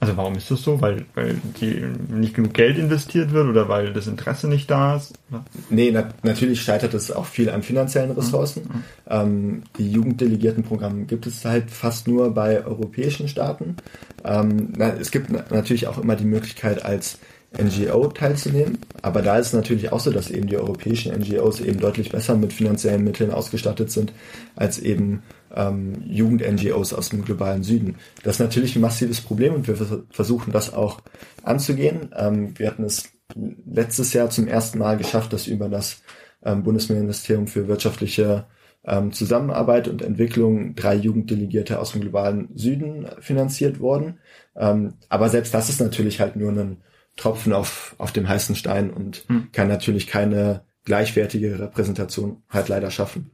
[0.00, 0.80] Also warum ist das so?
[0.80, 5.12] Weil, weil die nicht genug Geld investiert wird oder weil das Interesse nicht da ist?
[5.30, 5.44] Oder?
[5.68, 8.62] Nee, na, natürlich scheitert es auch viel an finanziellen Ressourcen.
[8.62, 8.82] Mhm.
[9.08, 13.76] Ähm, die Jugenddelegiertenprogramme gibt es halt fast nur bei europäischen Staaten.
[14.24, 17.18] Ähm, na, es gibt na, natürlich auch immer die Möglichkeit, als
[17.58, 18.78] NGO teilzunehmen.
[19.02, 22.36] Aber da ist es natürlich auch so, dass eben die europäischen NGOs eben deutlich besser
[22.36, 24.12] mit finanziellen Mitteln ausgestattet sind
[24.56, 25.22] als eben
[25.54, 27.96] ähm, Jugend-NGOs aus dem globalen Süden.
[28.22, 29.76] Das ist natürlich ein massives Problem und wir
[30.10, 31.00] versuchen das auch
[31.42, 32.10] anzugehen.
[32.16, 36.02] Ähm, wir hatten es letztes Jahr zum ersten Mal geschafft, dass über das
[36.44, 38.46] ähm, Bundesministerium für wirtschaftliche
[38.84, 44.18] ähm, Zusammenarbeit und Entwicklung drei Jugenddelegierte aus dem globalen Süden finanziert wurden.
[44.56, 46.78] Ähm, aber selbst das ist natürlich halt nur ein
[47.16, 49.48] Tropfen auf, auf dem heißen Stein und hm.
[49.52, 53.30] kann natürlich keine gleichwertige Repräsentation halt leider schaffen.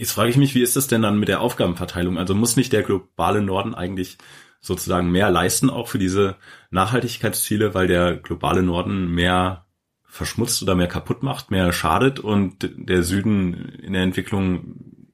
[0.00, 2.16] Jetzt frage ich mich, wie ist das denn dann mit der Aufgabenverteilung?
[2.16, 4.16] Also muss nicht der globale Norden eigentlich
[4.58, 6.36] sozusagen mehr leisten, auch für diese
[6.70, 9.66] Nachhaltigkeitsziele, weil der globale Norden mehr
[10.06, 15.04] verschmutzt oder mehr kaputt macht, mehr schadet und der Süden in der Entwicklung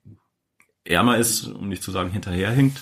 [0.85, 2.81] ärmer ist, um nicht zu sagen hinterherhinkt?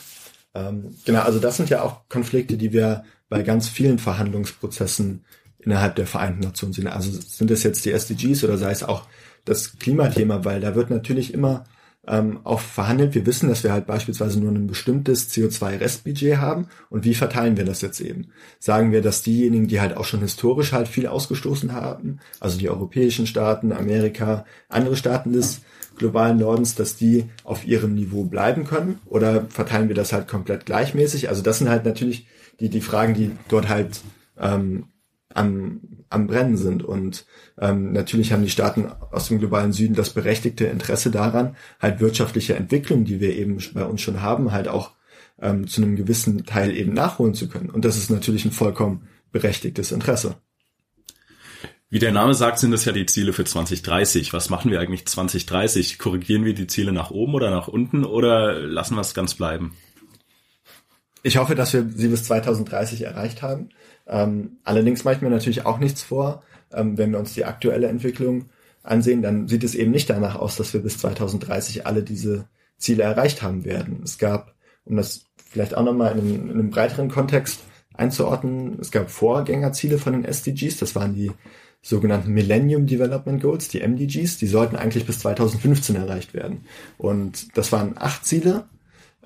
[0.53, 5.25] Ähm, genau, also das sind ja auch Konflikte, die wir bei ganz vielen Verhandlungsprozessen
[5.59, 6.87] innerhalb der Vereinten Nationen sehen.
[6.87, 9.07] Also sind es jetzt die SDGs oder sei es auch
[9.47, 11.65] das Klimathema, weil da wird natürlich immer
[12.07, 13.15] ähm, auch verhandelt.
[13.15, 16.69] Wir wissen, dass wir halt beispielsweise nur ein bestimmtes CO2-Restbudget haben.
[16.91, 18.29] Und wie verteilen wir das jetzt eben?
[18.59, 22.69] Sagen wir, dass diejenigen, die halt auch schon historisch halt viel ausgestoßen haben, also die
[22.69, 25.63] europäischen Staaten, Amerika, andere Staaten des
[25.97, 28.99] globalen Nordens, dass die auf ihrem Niveau bleiben können?
[29.07, 31.29] Oder verteilen wir das halt komplett gleichmäßig?
[31.29, 32.27] Also das sind halt natürlich
[32.61, 34.01] die, die Fragen, die dort halt
[34.39, 34.87] ähm,
[35.33, 35.81] am,
[36.15, 36.83] am Brennen sind.
[36.83, 37.27] Und
[37.61, 42.55] ähm, natürlich haben die Staaten aus dem globalen Süden das berechtigte Interesse daran, halt wirtschaftliche
[42.55, 44.93] Entwicklung, die wir eben bei uns schon haben, halt auch
[45.41, 47.71] ähm, zu einem gewissen Teil eben nachholen zu können.
[47.71, 50.37] Und das ist natürlich ein vollkommen berechtigtes Interesse.
[51.91, 54.33] Wie der Name sagt, sind das ja die Ziele für 2030.
[54.33, 55.99] Was machen wir eigentlich 2030?
[55.99, 59.77] Korrigieren wir die Ziele nach oben oder nach unten oder lassen wir es ganz bleiben?
[61.23, 63.71] Ich hoffe, dass wir sie bis 2030 erreicht haben.
[64.07, 66.43] Ähm, allerdings mache ich mir natürlich auch nichts vor.
[66.73, 68.47] Ähm, wenn wir uns die aktuelle Entwicklung
[68.83, 73.03] ansehen, dann sieht es eben nicht danach aus, dass wir bis 2030 alle diese Ziele
[73.03, 74.01] erreicht haben werden.
[74.05, 77.61] Es gab, um das vielleicht auch nochmal in, in einem breiteren Kontext
[77.95, 81.31] einzuordnen, es gab Vorgängerziele von den SDGs, das waren die
[81.81, 86.65] sogenannten Millennium Development Goals, die MDGs, die sollten eigentlich bis 2015 erreicht werden.
[86.97, 88.65] Und das waren acht Ziele,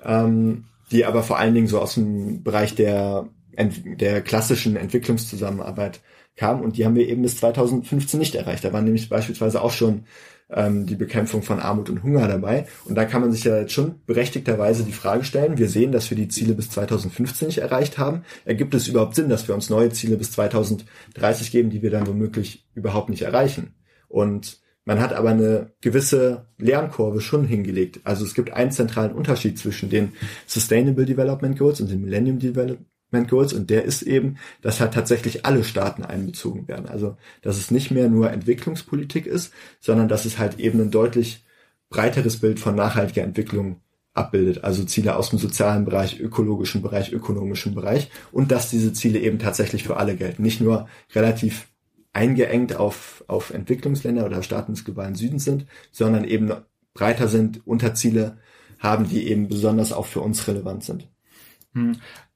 [0.03, 6.01] ähm, die aber vor allen Dingen so aus dem Bereich der, der klassischen Entwicklungszusammenarbeit
[6.35, 8.63] kamen und die haben wir eben bis 2015 nicht erreicht.
[8.63, 10.05] Da waren nämlich beispielsweise auch schon
[10.49, 12.65] ähm, die Bekämpfung von Armut und Hunger dabei.
[12.85, 16.09] Und da kann man sich ja jetzt schon berechtigterweise die Frage stellen, wir sehen, dass
[16.09, 18.23] wir die Ziele bis 2015 nicht erreicht haben.
[18.45, 22.07] Ergibt es überhaupt Sinn, dass wir uns neue Ziele bis 2030 geben, die wir dann
[22.07, 23.75] womöglich überhaupt nicht erreichen?
[24.07, 27.99] Und man hat aber eine gewisse Lernkurve schon hingelegt.
[28.05, 30.13] Also es gibt einen zentralen Unterschied zwischen den
[30.47, 35.45] Sustainable Development Goals und den Millennium Development Goals und der ist eben, dass halt tatsächlich
[35.45, 36.87] alle Staaten einbezogen werden.
[36.87, 41.43] Also, dass es nicht mehr nur Entwicklungspolitik ist, sondern dass es halt eben ein deutlich
[41.89, 43.81] breiteres Bild von nachhaltiger Entwicklung
[44.13, 44.63] abbildet.
[44.63, 49.39] Also Ziele aus dem sozialen Bereich, ökologischen Bereich, ökonomischen Bereich und dass diese Ziele eben
[49.39, 50.43] tatsächlich für alle gelten.
[50.43, 51.67] Nicht nur relativ
[52.13, 56.51] eingeengt auf, auf Entwicklungsländer oder Staaten des globalen Südens sind, sondern eben
[56.93, 58.37] breiter sind, Unterziele
[58.79, 61.07] haben, die eben besonders auch für uns relevant sind.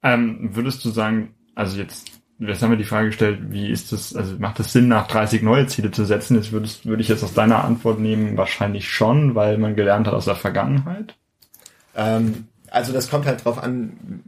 [0.03, 0.11] Hm.
[0.11, 4.15] Ähm, würdest du sagen, also jetzt, jetzt haben wir die Frage gestellt, wie ist das,
[4.15, 6.35] also macht es Sinn, nach 30 neue Ziele zu setzen?
[6.35, 10.13] Das würdest, würde ich jetzt aus deiner Antwort nehmen, wahrscheinlich schon, weil man gelernt hat
[10.13, 11.15] aus der Vergangenheit.
[11.95, 14.23] Ähm, also das kommt halt drauf an,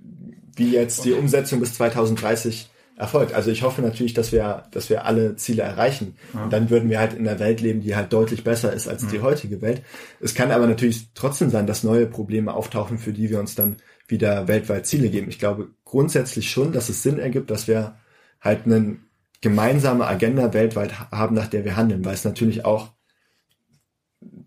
[0.55, 3.33] wie jetzt die Umsetzung bis 2030 erfolgt.
[3.33, 6.15] Also ich hoffe natürlich, dass wir, dass wir alle Ziele erreichen.
[6.33, 6.43] Ja.
[6.43, 9.03] Und dann würden wir halt in einer Welt leben, die halt deutlich besser ist als
[9.03, 9.09] mhm.
[9.09, 9.81] die heutige Welt.
[10.21, 13.77] Es kann aber natürlich trotzdem sein, dass neue Probleme auftauchen, für die wir uns dann
[14.07, 15.29] wieder weltweit Ziele geben.
[15.29, 17.97] Ich glaube grundsätzlich schon, dass es Sinn ergibt, dass wir
[18.41, 18.97] halt eine
[19.41, 22.93] gemeinsame Agenda weltweit haben, nach der wir handeln, weil es natürlich auch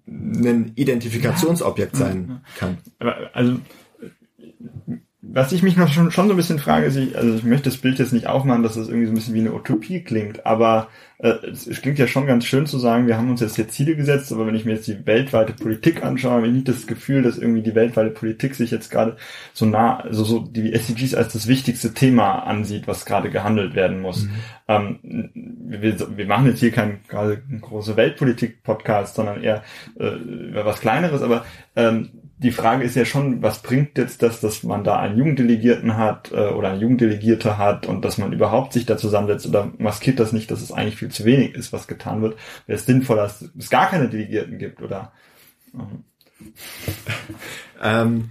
[0.06, 2.78] ein Identifikationsobjekt sein kann.
[3.32, 3.60] Also
[5.30, 7.68] was ich mich noch schon, schon so ein bisschen frage, ist, ich, also ich möchte
[7.68, 10.46] das Bild jetzt nicht aufmachen, dass das irgendwie so ein bisschen wie eine Utopie klingt,
[10.46, 10.88] aber
[11.18, 13.96] äh, es, klingt ja schon ganz schön zu sagen, wir haben uns jetzt hier Ziele
[13.96, 17.22] gesetzt, aber wenn ich mir jetzt die weltweite Politik anschaue, habe ich nicht das Gefühl,
[17.22, 19.16] dass irgendwie die weltweite Politik sich jetzt gerade
[19.52, 24.00] so nah, also so die SDGs als das wichtigste Thema ansieht, was gerade gehandelt werden
[24.00, 24.24] muss.
[24.24, 24.30] Mhm.
[24.68, 25.30] Ähm,
[25.66, 29.62] wir, wir machen jetzt hier kein gerade große Weltpolitik-Podcast, sondern eher
[29.98, 30.10] äh,
[30.52, 34.84] was Kleineres, aber ähm, die Frage ist ja schon, was bringt jetzt das, dass man
[34.84, 38.96] da einen Jugenddelegierten hat äh, oder eine Jugenddelegierte hat und dass man überhaupt sich da
[38.96, 42.38] zusammensetzt oder maskiert das nicht, dass es eigentlich viel zu wenig ist, was getan wird?
[42.66, 45.12] Wäre es sinnvoller, dass es gar keine Delegierten gibt oder?
[47.80, 48.30] Ähm.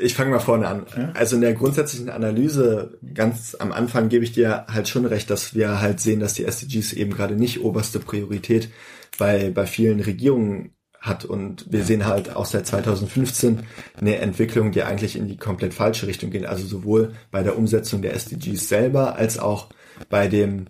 [0.00, 0.86] ich fange mal vorne an.
[0.96, 1.10] Ja?
[1.14, 5.54] Also in der grundsätzlichen Analyse ganz am Anfang gebe ich dir halt schon recht, dass
[5.54, 8.70] wir halt sehen, dass die SDGs eben gerade nicht oberste Priorität
[9.18, 11.24] bei, bei vielen Regierungen hat.
[11.24, 13.60] Und wir sehen halt auch seit 2015
[14.00, 16.46] eine Entwicklung, die eigentlich in die komplett falsche Richtung geht.
[16.46, 19.68] Also sowohl bei der Umsetzung der SDGs selber als auch
[20.08, 20.66] bei dem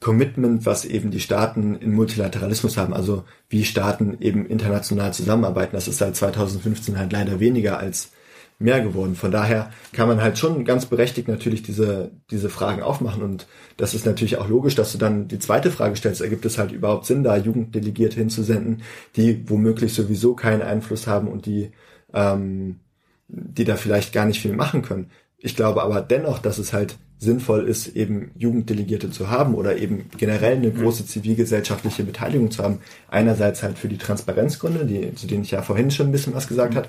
[0.00, 5.74] Commitment, was eben die Staaten in Multilateralismus haben, also wie Staaten eben international zusammenarbeiten.
[5.74, 8.12] Das ist seit 2015 halt leider weniger als
[8.58, 9.14] mehr geworden.
[9.14, 13.22] Von daher kann man halt schon ganz berechtigt natürlich diese, diese Fragen aufmachen.
[13.22, 16.58] Und das ist natürlich auch logisch, dass du dann die zweite Frage stellst, ergibt es
[16.58, 18.82] halt überhaupt Sinn, da Jugenddelegierte hinzusenden,
[19.16, 21.70] die womöglich sowieso keinen Einfluss haben und die,
[22.12, 22.80] ähm,
[23.28, 25.10] die da vielleicht gar nicht viel machen können.
[25.38, 30.08] Ich glaube aber dennoch, dass es halt sinnvoll ist, eben Jugenddelegierte zu haben oder eben
[30.16, 32.78] generell eine große zivilgesellschaftliche Beteiligung zu haben.
[33.08, 36.46] Einerseits halt für die Transparenzgründe, die, zu denen ich ja vorhin schon ein bisschen was
[36.46, 36.78] gesagt mhm.
[36.78, 36.88] hat,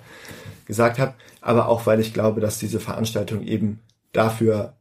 [0.70, 3.80] gesagt habe, aber auch weil ich glaube, dass diese Veranstaltungen eben
[4.14, 4.76] dafür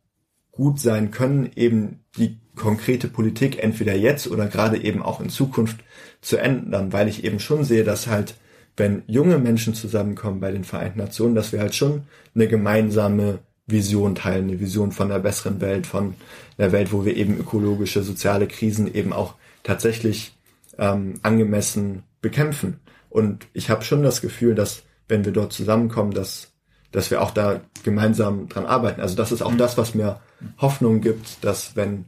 [0.53, 5.79] gut sein können, eben die konkrete Politik entweder jetzt oder gerade eben auch in Zukunft
[6.20, 8.35] zu ändern, weil ich eben schon sehe, dass halt,
[8.77, 12.03] wenn junge Menschen zusammenkommen bei den Vereinten Nationen, dass wir halt schon
[12.35, 16.14] eine gemeinsame Vision teilen, eine Vision von einer besseren Welt, von
[16.59, 20.37] einer Welt, wo wir eben ökologische, soziale Krisen eben auch tatsächlich
[20.77, 22.79] ähm, angemessen bekämpfen.
[23.09, 26.52] Und ich habe schon das Gefühl, dass wenn wir dort zusammenkommen, dass,
[26.92, 29.00] dass wir auch da gemeinsam dran arbeiten.
[29.00, 29.58] Also das ist auch mhm.
[29.58, 30.20] das, was mir
[30.58, 32.04] Hoffnung gibt, dass wenn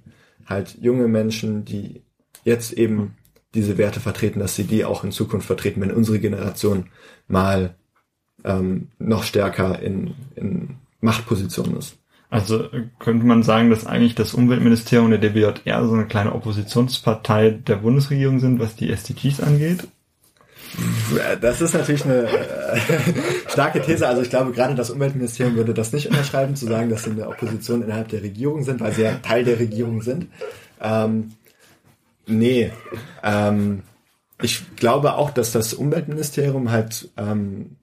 [0.47, 2.03] halt junge Menschen, die
[2.45, 3.17] jetzt eben
[3.55, 6.87] diese Werte vertreten, dass sie die auch in Zukunft vertreten, wenn unsere Generation
[7.27, 7.75] mal
[8.45, 11.97] ähm, noch stärker in, in Machtpositionen ist.
[12.31, 12.69] Also
[13.01, 17.77] könnte man sagen, dass eigentlich das Umweltministerium und der DBJR so eine kleine Oppositionspartei der
[17.77, 19.89] Bundesregierung sind, was die SDGs angeht?
[21.41, 22.79] Das ist natürlich eine äh,
[23.49, 24.07] starke These.
[24.07, 27.29] Also ich glaube, gerade das Umweltministerium würde das nicht unterschreiben, zu sagen, dass sie eine
[27.29, 30.29] Opposition innerhalb der Regierung sind, weil sie ja Teil der Regierung sind.
[30.81, 31.33] Ähm,
[32.27, 32.73] nee.
[33.23, 33.83] Ähm,
[34.43, 37.77] ich glaube auch, dass das Umweltministerium halt ähm,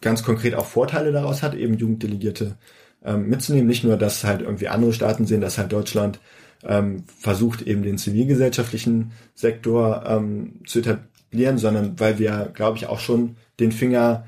[0.00, 2.56] ganz konkret auch Vorteile daraus hat, eben Jugenddelegierte
[3.04, 3.66] ähm, mitzunehmen.
[3.66, 6.20] Nicht nur, dass halt irgendwie andere Staaten sehen, dass halt Deutschland
[6.62, 12.86] ähm, versucht, eben den zivilgesellschaftlichen Sektor ähm, zu etablieren etablieren, sondern weil wir, glaube ich,
[12.86, 14.26] auch schon den Finger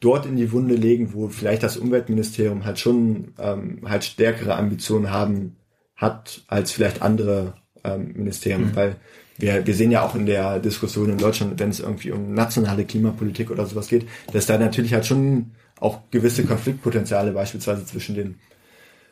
[0.00, 5.10] dort in die Wunde legen, wo vielleicht das Umweltministerium halt schon ähm, halt stärkere Ambitionen
[5.10, 5.56] haben
[5.94, 8.76] hat als vielleicht andere ähm, Ministerien, mhm.
[8.76, 8.96] weil
[9.38, 12.84] wir, wir sehen ja auch in der Diskussion in Deutschland, wenn es irgendwie um nationale
[12.84, 18.34] Klimapolitik oder sowas geht, dass da natürlich halt schon auch gewisse Konfliktpotenziale beispielsweise zwischen den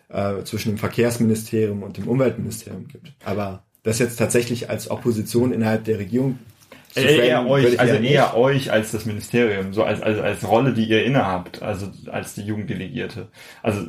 [0.09, 3.13] äh, zwischen dem Verkehrsministerium und dem Umweltministerium gibt.
[3.25, 6.39] Aber das jetzt tatsächlich als Opposition innerhalb der Regierung
[6.95, 10.73] so äh, eher euch, also eher euch als das Ministerium, so als, als, als Rolle,
[10.73, 13.29] die ihr innehabt, also als die Jugenddelegierte.
[13.63, 13.83] Also,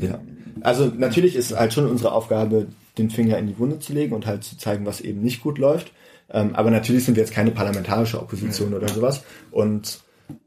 [0.00, 0.20] ja.
[0.62, 2.66] Also natürlich ist halt schon unsere Aufgabe,
[2.98, 5.58] den Finger in die Wunde zu legen und halt zu zeigen, was eben nicht gut
[5.58, 5.92] läuft.
[6.32, 8.78] Ähm, aber natürlich sind wir jetzt keine parlamentarische Opposition ja.
[8.78, 9.22] oder sowas.
[9.50, 10.00] Und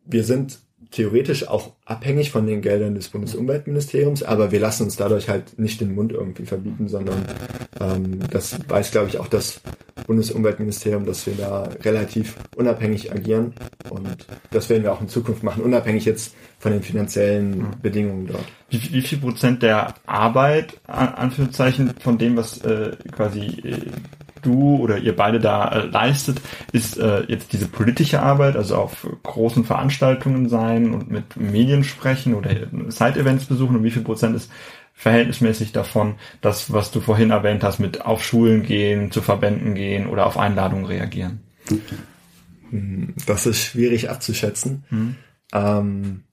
[0.05, 0.59] wir sind
[0.91, 5.81] theoretisch auch abhängig von den Geldern des Bundesumweltministeriums, aber wir lassen uns dadurch halt nicht
[5.81, 7.25] den Mund irgendwie verbieten, sondern
[7.81, 9.59] ähm, das weiß, glaube ich, auch das
[10.05, 13.53] Bundesumweltministerium, dass wir da relativ unabhängig agieren
[13.89, 17.71] und das werden wir auch in Zukunft machen, unabhängig jetzt von den finanziellen mhm.
[17.81, 18.45] Bedingungen dort.
[18.69, 23.77] Wie, wie viel Prozent der Arbeit, an Anführungszeichen, von dem, was äh, quasi äh,
[24.41, 29.07] du oder ihr beide da äh, leistet, ist äh, jetzt diese politische Arbeit, also auf
[29.23, 32.51] großen Veranstaltungen sein und mit Medien sprechen oder
[32.89, 34.51] Side-Events besuchen und wie viel Prozent ist
[34.93, 40.07] verhältnismäßig davon, das, was du vorhin erwähnt hast, mit auf Schulen gehen, zu Verbänden gehen
[40.07, 41.41] oder auf Einladungen reagieren?
[42.69, 44.85] Hm, das ist schwierig abzuschätzen.
[44.89, 45.15] Hm.
[45.53, 46.23] Ähm,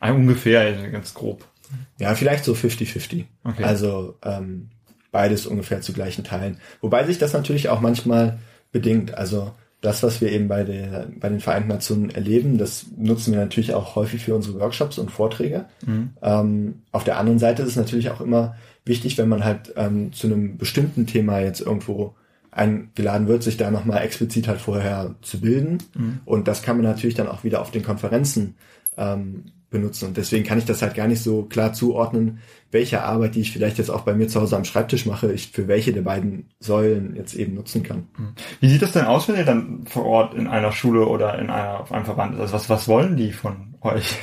[0.00, 1.46] ungefähr, also ganz grob.
[1.98, 3.24] Ja, vielleicht so 50-50.
[3.44, 3.64] Okay.
[3.64, 4.70] Also ähm,
[5.12, 6.58] beides ungefähr zu gleichen Teilen.
[6.80, 8.38] Wobei sich das natürlich auch manchmal
[8.72, 9.14] bedingt.
[9.14, 13.40] Also das, was wir eben bei, der, bei den Vereinten Nationen erleben, das nutzen wir
[13.40, 15.64] natürlich auch häufig für unsere Workshops und Vorträge.
[15.86, 16.10] Mhm.
[16.22, 20.12] Ähm, auf der anderen Seite ist es natürlich auch immer wichtig, wenn man halt ähm,
[20.12, 22.14] zu einem bestimmten Thema jetzt irgendwo
[22.50, 25.78] eingeladen wird, sich da nochmal explizit halt vorher zu bilden.
[25.94, 26.20] Mhm.
[26.24, 28.56] Und das kann man natürlich dann auch wieder auf den Konferenzen
[28.96, 30.08] ähm, benutzen.
[30.08, 32.40] Und deswegen kann ich das halt gar nicht so klar zuordnen,
[32.72, 35.50] welche Arbeit, die ich vielleicht jetzt auch bei mir zu Hause am Schreibtisch mache, ich
[35.52, 38.08] für welche der beiden Säulen jetzt eben nutzen kann.
[38.18, 38.32] Mhm.
[38.60, 41.50] Wie sieht das denn aus, wenn ihr dann vor Ort in einer Schule oder in
[41.50, 42.40] einer, auf einem Verband ist?
[42.40, 44.16] Also was, was wollen die von euch?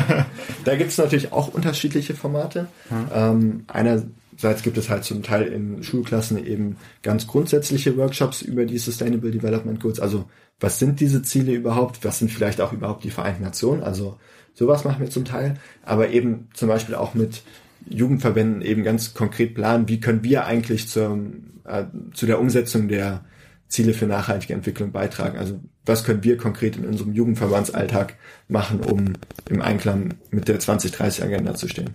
[0.64, 2.68] da gibt es natürlich auch unterschiedliche Formate.
[2.88, 3.06] Mhm.
[3.12, 8.78] Ähm, einerseits gibt es halt zum Teil in Schulklassen eben ganz grundsätzliche Workshops über die
[8.78, 9.98] Sustainable Development Goals.
[9.98, 10.24] Also
[10.60, 12.04] was sind diese Ziele überhaupt?
[12.04, 13.82] Was sind vielleicht auch überhaupt die Vereinten Nationen?
[13.82, 14.18] Also
[14.54, 17.42] Sowas machen wir zum Teil, aber eben zum Beispiel auch mit
[17.88, 21.18] Jugendverbänden eben ganz konkret planen, wie können wir eigentlich zur,
[21.64, 23.24] äh, zu der Umsetzung der
[23.68, 25.38] Ziele für nachhaltige Entwicklung beitragen.
[25.38, 28.16] Also was können wir konkret in unserem Jugendverbandsalltag
[28.48, 29.14] machen, um
[29.50, 31.90] im Einklang mit der 2030-Agenda zu stehen.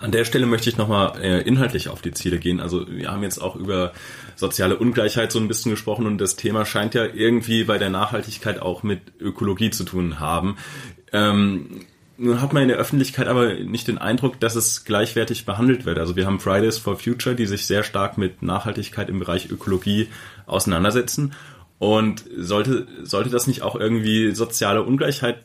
[0.00, 2.60] An der Stelle möchte ich nochmal äh, inhaltlich auf die Ziele gehen.
[2.60, 3.92] Also wir haben jetzt auch über
[4.36, 8.62] soziale Ungleichheit so ein bisschen gesprochen und das Thema scheint ja irgendwie bei der Nachhaltigkeit
[8.62, 10.56] auch mit Ökologie zu tun haben.
[11.12, 11.86] Ähm,
[12.20, 15.98] nun hat man in der Öffentlichkeit aber nicht den Eindruck, dass es gleichwertig behandelt wird.
[15.98, 20.08] Also wir haben Fridays for Future, die sich sehr stark mit Nachhaltigkeit im Bereich Ökologie
[20.46, 21.32] auseinandersetzen.
[21.78, 25.44] Und sollte, sollte das nicht auch irgendwie soziale Ungleichheit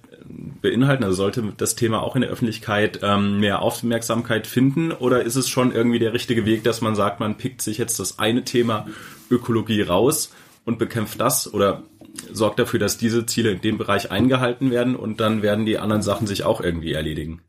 [0.61, 1.03] beinhalten?
[1.03, 4.91] Also sollte das Thema auch in der Öffentlichkeit ähm, mehr Aufmerksamkeit finden?
[4.91, 7.99] Oder ist es schon irgendwie der richtige Weg, dass man sagt, man pickt sich jetzt
[7.99, 8.87] das eine Thema
[9.29, 10.33] Ökologie raus
[10.65, 11.53] und bekämpft das?
[11.53, 11.83] Oder
[12.31, 16.01] sorgt dafür, dass diese Ziele in dem Bereich eingehalten werden und dann werden die anderen
[16.01, 17.41] Sachen sich auch irgendwie erledigen.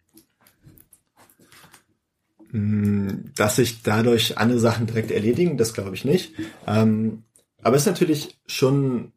[2.51, 6.35] Hm, dass sich dadurch andere Sachen direkt erledigen, das glaube ich nicht.
[6.67, 7.25] Ähm,
[7.63, 9.13] aber es ist natürlich schon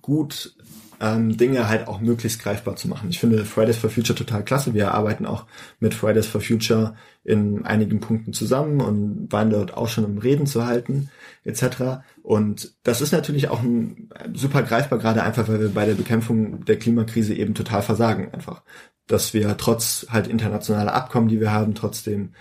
[0.00, 0.54] gut,
[1.00, 3.10] ähm, Dinge halt auch möglichst greifbar zu machen.
[3.10, 4.74] Ich finde Fridays for Future total klasse.
[4.74, 5.46] Wir arbeiten auch
[5.80, 10.46] mit Fridays for Future in einigen Punkten zusammen und waren dort auch schon um Reden
[10.46, 11.10] zu halten
[11.44, 12.02] etc.
[12.22, 16.64] Und das ist natürlich auch ein, super greifbar, gerade einfach, weil wir bei der Bekämpfung
[16.64, 18.62] der Klimakrise eben total versagen einfach.
[19.06, 22.32] Dass wir trotz halt internationaler Abkommen, die wir haben, trotz dem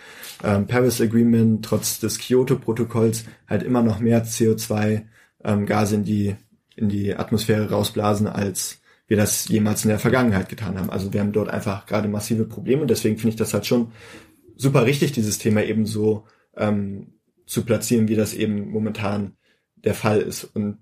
[0.44, 5.04] ähm, Paris Agreement, trotz des Kyoto-Protokolls halt immer noch mehr CO2
[5.44, 6.36] ähm, in die
[6.78, 10.90] in die Atmosphäre rausblasen, als wir das jemals in der Vergangenheit getan haben.
[10.90, 12.86] Also wir haben dort einfach gerade massive Probleme.
[12.86, 13.92] Deswegen finde ich das halt schon
[14.56, 17.14] super richtig, dieses Thema eben so ähm,
[17.46, 19.38] zu platzieren, wie das eben momentan
[19.76, 20.44] der Fall ist.
[20.44, 20.80] Und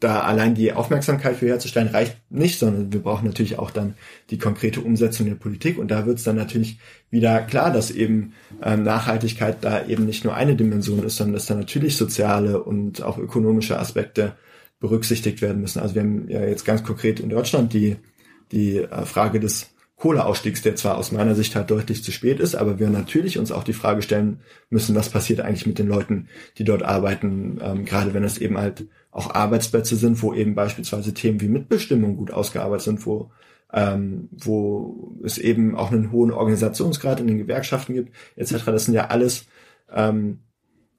[0.00, 3.94] da allein die Aufmerksamkeit für herzustellen reicht nicht, sondern wir brauchen natürlich auch dann
[4.30, 5.76] die konkrete Umsetzung der Politik.
[5.76, 6.78] Und da wird es dann natürlich
[7.10, 8.32] wieder klar, dass eben
[8.62, 13.02] ähm, Nachhaltigkeit da eben nicht nur eine Dimension ist, sondern dass da natürlich soziale und
[13.02, 14.36] auch ökonomische Aspekte
[14.80, 15.80] berücksichtigt werden müssen.
[15.80, 17.96] Also wir haben ja jetzt ganz konkret in Deutschland die,
[18.52, 22.54] die äh, Frage des Kohleausstiegs, der zwar aus meiner Sicht halt deutlich zu spät ist,
[22.54, 26.28] aber wir natürlich uns auch die Frage stellen müssen, was passiert eigentlich mit den Leuten,
[26.56, 31.14] die dort arbeiten, ähm, gerade wenn es eben halt auch Arbeitsplätze sind, wo eben beispielsweise
[31.14, 33.32] Themen wie Mitbestimmung gut ausgearbeitet sind, wo
[33.72, 38.64] ähm, wo es eben auch einen hohen Organisationsgrad in den Gewerkschaften gibt, etc.
[38.66, 39.46] Das sind ja alles
[39.92, 40.40] ähm,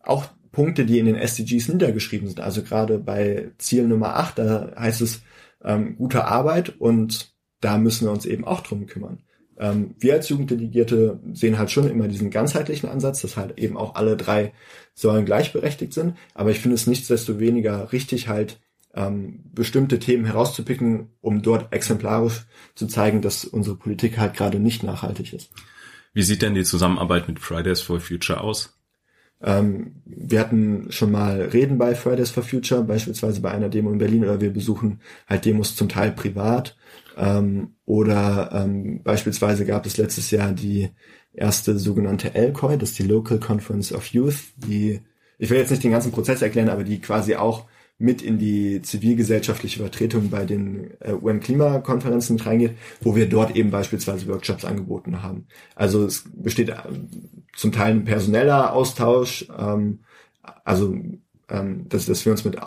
[0.03, 2.39] auch Punkte, die in den SDGs niedergeschrieben sind.
[2.39, 5.21] Also gerade bei Ziel Nummer 8, da heißt es
[5.63, 9.19] ähm, gute Arbeit und da müssen wir uns eben auch drum kümmern.
[9.57, 13.95] Ähm, wir als Jugenddelegierte sehen halt schon immer diesen ganzheitlichen Ansatz, dass halt eben auch
[13.95, 14.53] alle drei
[14.93, 16.15] Säulen gleichberechtigt sind.
[16.33, 18.59] Aber ich finde es nichtsdestoweniger richtig halt
[18.95, 24.83] ähm, bestimmte Themen herauszupicken, um dort exemplarisch zu zeigen, dass unsere Politik halt gerade nicht
[24.83, 25.51] nachhaltig ist.
[26.13, 28.78] Wie sieht denn die Zusammenarbeit mit Fridays for Future aus?
[29.41, 33.97] Ähm, wir hatten schon mal Reden bei Fridays for Future, beispielsweise bei einer Demo in
[33.97, 36.75] Berlin, oder wir besuchen halt Demos zum Teil privat.
[37.17, 40.89] Ähm, oder ähm, beispielsweise gab es letztes Jahr die
[41.33, 45.01] erste sogenannte LCOI, das ist die Local Conference of Youth, die,
[45.37, 47.65] ich will jetzt nicht den ganzen Prozess erklären, aber die quasi auch
[47.99, 53.71] mit in die zivilgesellschaftliche Vertretung bei den äh, UN-Klimakonferenzen mit reingeht, wo wir dort eben
[53.71, 55.47] beispielsweise Workshops angeboten haben.
[55.75, 56.75] Also es besteht äh,
[57.55, 59.99] zum Teil ein personeller Austausch, ähm,
[60.63, 60.95] also
[61.49, 62.57] ähm, dass, dass wir uns mit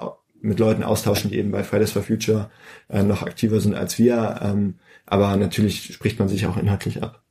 [0.43, 2.51] mit Leuten austauschen, die eben bei Fridays for Future
[2.89, 4.41] äh, noch aktiver sind als wir.
[4.43, 4.74] Ähm,
[5.07, 7.22] aber natürlich spricht man sich auch inhaltlich ab.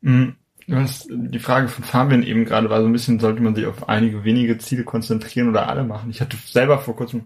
[0.00, 0.30] Mm,
[0.70, 3.66] Du hast die Frage von Fabian eben gerade war so ein bisschen, sollte man sich
[3.66, 6.10] auf einige wenige Ziele konzentrieren oder alle machen?
[6.10, 7.24] Ich hatte selber vor kurzem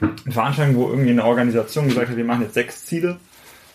[0.00, 3.18] eine Veranstaltung, wo irgendwie eine Organisation gesagt hat, wir machen jetzt sechs Ziele.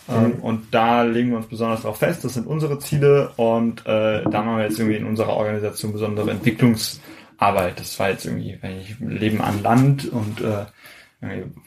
[0.07, 0.39] Ähm, mhm.
[0.41, 4.43] und da legen wir uns besonders darauf fest, das sind unsere Ziele und äh, da
[4.43, 7.79] machen wir jetzt irgendwie in unserer Organisation besondere Entwicklungsarbeit.
[7.79, 10.65] Das war jetzt irgendwie, wenn ich leben an Land und äh,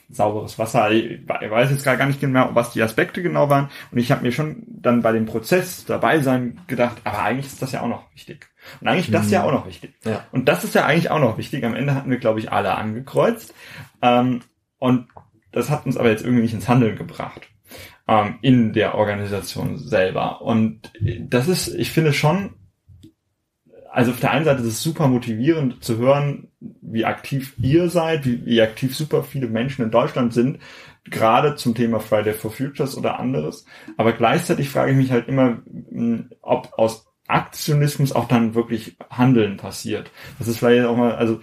[0.09, 0.91] sauberes Wasser.
[0.91, 3.69] Ich weiß jetzt gar nicht genau, was die Aspekte genau waren.
[3.91, 7.61] Und ich habe mir schon dann bei dem Prozess dabei sein gedacht, aber eigentlich ist
[7.61, 8.47] das ja auch noch wichtig.
[8.81, 9.33] Und eigentlich ist das mhm.
[9.33, 9.93] ja auch noch wichtig.
[10.05, 10.25] Ja.
[10.31, 11.63] Und das ist ja eigentlich auch noch wichtig.
[11.63, 13.53] Am Ende hatten wir, glaube ich, alle angekreuzt.
[14.01, 14.41] Ähm,
[14.77, 15.07] und
[15.51, 17.47] das hat uns aber jetzt irgendwie nicht ins Handeln gebracht.
[18.07, 20.41] Ähm, in der Organisation selber.
[20.41, 20.91] Und
[21.21, 22.55] das ist, ich finde schon
[23.99, 28.25] also auf der einen Seite ist es super motivierend zu hören, wie aktiv ihr seid,
[28.25, 30.59] wie, wie aktiv super viele Menschen in Deutschland sind,
[31.03, 33.65] gerade zum Thema Friday for Futures oder anderes.
[33.97, 35.57] Aber gleichzeitig frage ich mich halt immer,
[36.41, 40.09] ob aus Aktionismus auch dann wirklich Handeln passiert.
[40.39, 41.39] Das ist vielleicht auch mal, also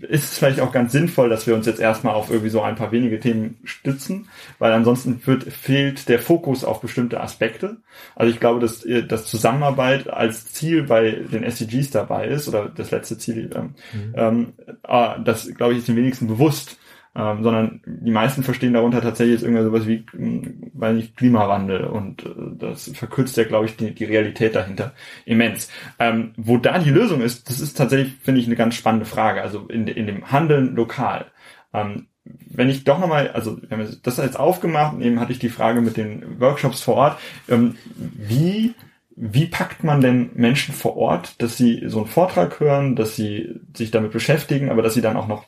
[0.00, 2.76] ist es vielleicht auch ganz sinnvoll, dass wir uns jetzt erstmal auf irgendwie so ein
[2.76, 7.76] paar wenige Themen stützen, weil ansonsten wird, fehlt der Fokus auf bestimmte Aspekte.
[8.16, 12.90] Also ich glaube, dass, dass Zusammenarbeit als Ziel bei den SDGs dabei ist, oder das
[12.90, 14.14] letzte Ziel, ähm, mhm.
[14.16, 14.52] ähm,
[14.82, 16.78] ah, das glaube ich ist den wenigsten bewusst
[17.14, 21.84] ähm, sondern die meisten verstehen darunter tatsächlich jetzt irgendwas sowas wie, hm, weil nicht Klimawandel
[21.84, 24.94] und äh, das verkürzt ja, glaube ich, die, die Realität dahinter
[25.26, 25.70] immens.
[25.98, 29.42] Ähm, wo da die Lösung ist, das ist tatsächlich, finde ich, eine ganz spannende Frage.
[29.42, 31.26] Also in, in dem Handeln lokal.
[31.74, 35.48] Ähm, wenn ich doch nochmal, also wir haben das jetzt aufgemacht eben hatte ich die
[35.48, 38.74] Frage mit den Workshops vor Ort, ähm, wie
[39.14, 43.60] wie packt man denn Menschen vor Ort, dass sie so einen Vortrag hören, dass sie
[43.76, 45.44] sich damit beschäftigen, aber dass sie dann auch noch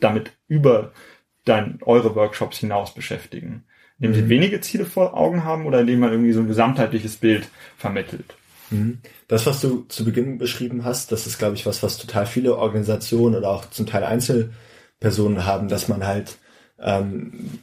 [0.00, 0.92] damit über
[1.44, 3.64] dein, eure Workshops hinaus beschäftigen?
[3.98, 4.28] Indem sie mhm.
[4.28, 8.34] wenige Ziele vor Augen haben oder indem man irgendwie so ein gesamtheitliches Bild vermittelt?
[8.70, 8.98] Mhm.
[9.28, 12.56] Das, was du zu Beginn beschrieben hast, das ist, glaube ich, was, was total viele
[12.56, 16.38] Organisationen oder auch zum Teil Einzelpersonen haben, dass man halt
[16.78, 17.60] ähm,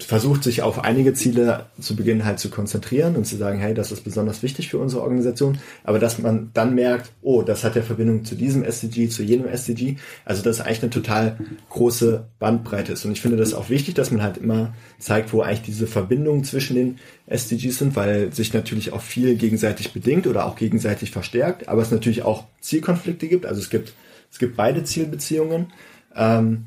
[0.00, 3.92] versucht, sich auf einige Ziele zu Beginn halt zu konzentrieren und zu sagen, hey, das
[3.92, 7.82] ist besonders wichtig für unsere Organisation, aber dass man dann merkt, oh, das hat ja
[7.82, 11.38] Verbindung zu diesem SDG, zu jenem SDG, also das eigentlich eine total
[11.70, 13.04] große Bandbreite ist.
[13.04, 16.42] Und ich finde das auch wichtig, dass man halt immer zeigt, wo eigentlich diese Verbindungen
[16.42, 21.68] zwischen den SDGs sind, weil sich natürlich auch viel gegenseitig bedingt oder auch gegenseitig verstärkt,
[21.68, 23.92] aber es natürlich auch Zielkonflikte gibt, also es gibt,
[24.32, 25.72] es gibt beide Zielbeziehungen.
[26.16, 26.66] Ähm,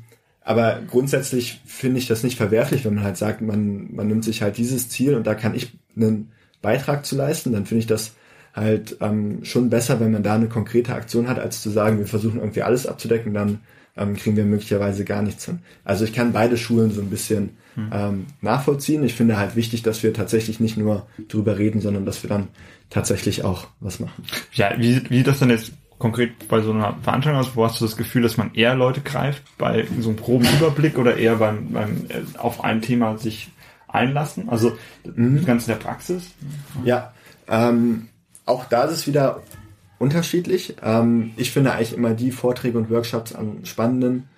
[0.50, 4.42] aber grundsätzlich finde ich das nicht verwerflich, wenn man halt sagt, man, man nimmt sich
[4.42, 8.14] halt dieses Ziel und da kann ich einen Beitrag zu leisten, dann finde ich das
[8.52, 12.06] halt ähm, schon besser, wenn man da eine konkrete Aktion hat, als zu sagen, wir
[12.08, 13.60] versuchen irgendwie alles abzudecken, dann
[13.96, 15.60] ähm, kriegen wir möglicherweise gar nichts hin.
[15.84, 17.90] Also ich kann beide Schulen so ein bisschen hm.
[17.92, 19.04] ähm, nachvollziehen.
[19.04, 22.48] Ich finde halt wichtig, dass wir tatsächlich nicht nur drüber reden, sondern dass wir dann
[22.88, 24.24] tatsächlich auch was machen.
[24.52, 25.70] Ja, wie, wie das dann jetzt
[26.00, 29.02] konkret bei so einer Veranstaltung aus, wo hast du das Gefühl, dass man eher Leute
[29.02, 33.50] greift bei so einem groben Überblick oder eher beim, beim äh, auf ein Thema sich
[33.86, 34.48] einlassen?
[34.48, 34.72] Also
[35.04, 35.36] mhm.
[35.36, 36.30] das Ganze in der Praxis?
[36.84, 37.12] Ja,
[37.46, 38.08] ähm,
[38.46, 39.42] auch da ist es wieder
[39.98, 40.74] unterschiedlich.
[40.82, 44.28] Ähm, ich finde eigentlich immer die Vorträge und Workshops am spannenden,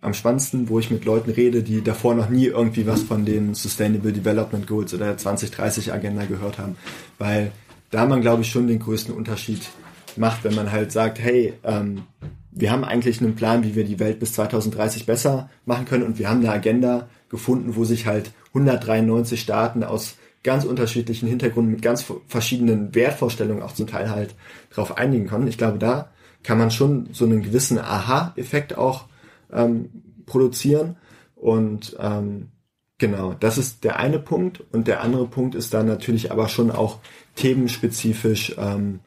[0.00, 3.54] am spannendsten, wo ich mit Leuten rede, die davor noch nie irgendwie was von den
[3.54, 6.76] Sustainable Development Goals oder der 2030 Agenda gehört haben.
[7.18, 7.52] Weil
[7.92, 9.62] da man, glaube ich, schon den größten Unterschied
[10.18, 12.02] macht, wenn man halt sagt, hey, ähm,
[12.50, 16.18] wir haben eigentlich einen Plan, wie wir die Welt bis 2030 besser machen können und
[16.18, 21.82] wir haben eine Agenda gefunden, wo sich halt 193 Staaten aus ganz unterschiedlichen Hintergründen mit
[21.82, 24.34] ganz verschiedenen Wertvorstellungen auch zum Teil halt
[24.70, 25.46] darauf einigen können.
[25.46, 26.10] Ich glaube, da
[26.42, 29.06] kann man schon so einen gewissen Aha-Effekt auch
[29.52, 29.90] ähm,
[30.26, 30.96] produzieren
[31.34, 32.48] und ähm,
[32.98, 36.70] genau, das ist der eine Punkt und der andere Punkt ist dann natürlich aber schon
[36.70, 36.98] auch
[37.36, 39.00] themenspezifisch ähm,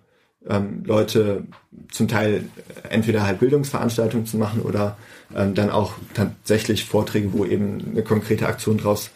[0.47, 1.43] ähm, Leute
[1.91, 2.45] zum Teil
[2.89, 4.97] entweder halt Bildungsveranstaltungen zu machen oder
[5.35, 9.11] ähm, dann auch tatsächlich Vorträge, wo eben eine konkrete Aktion draus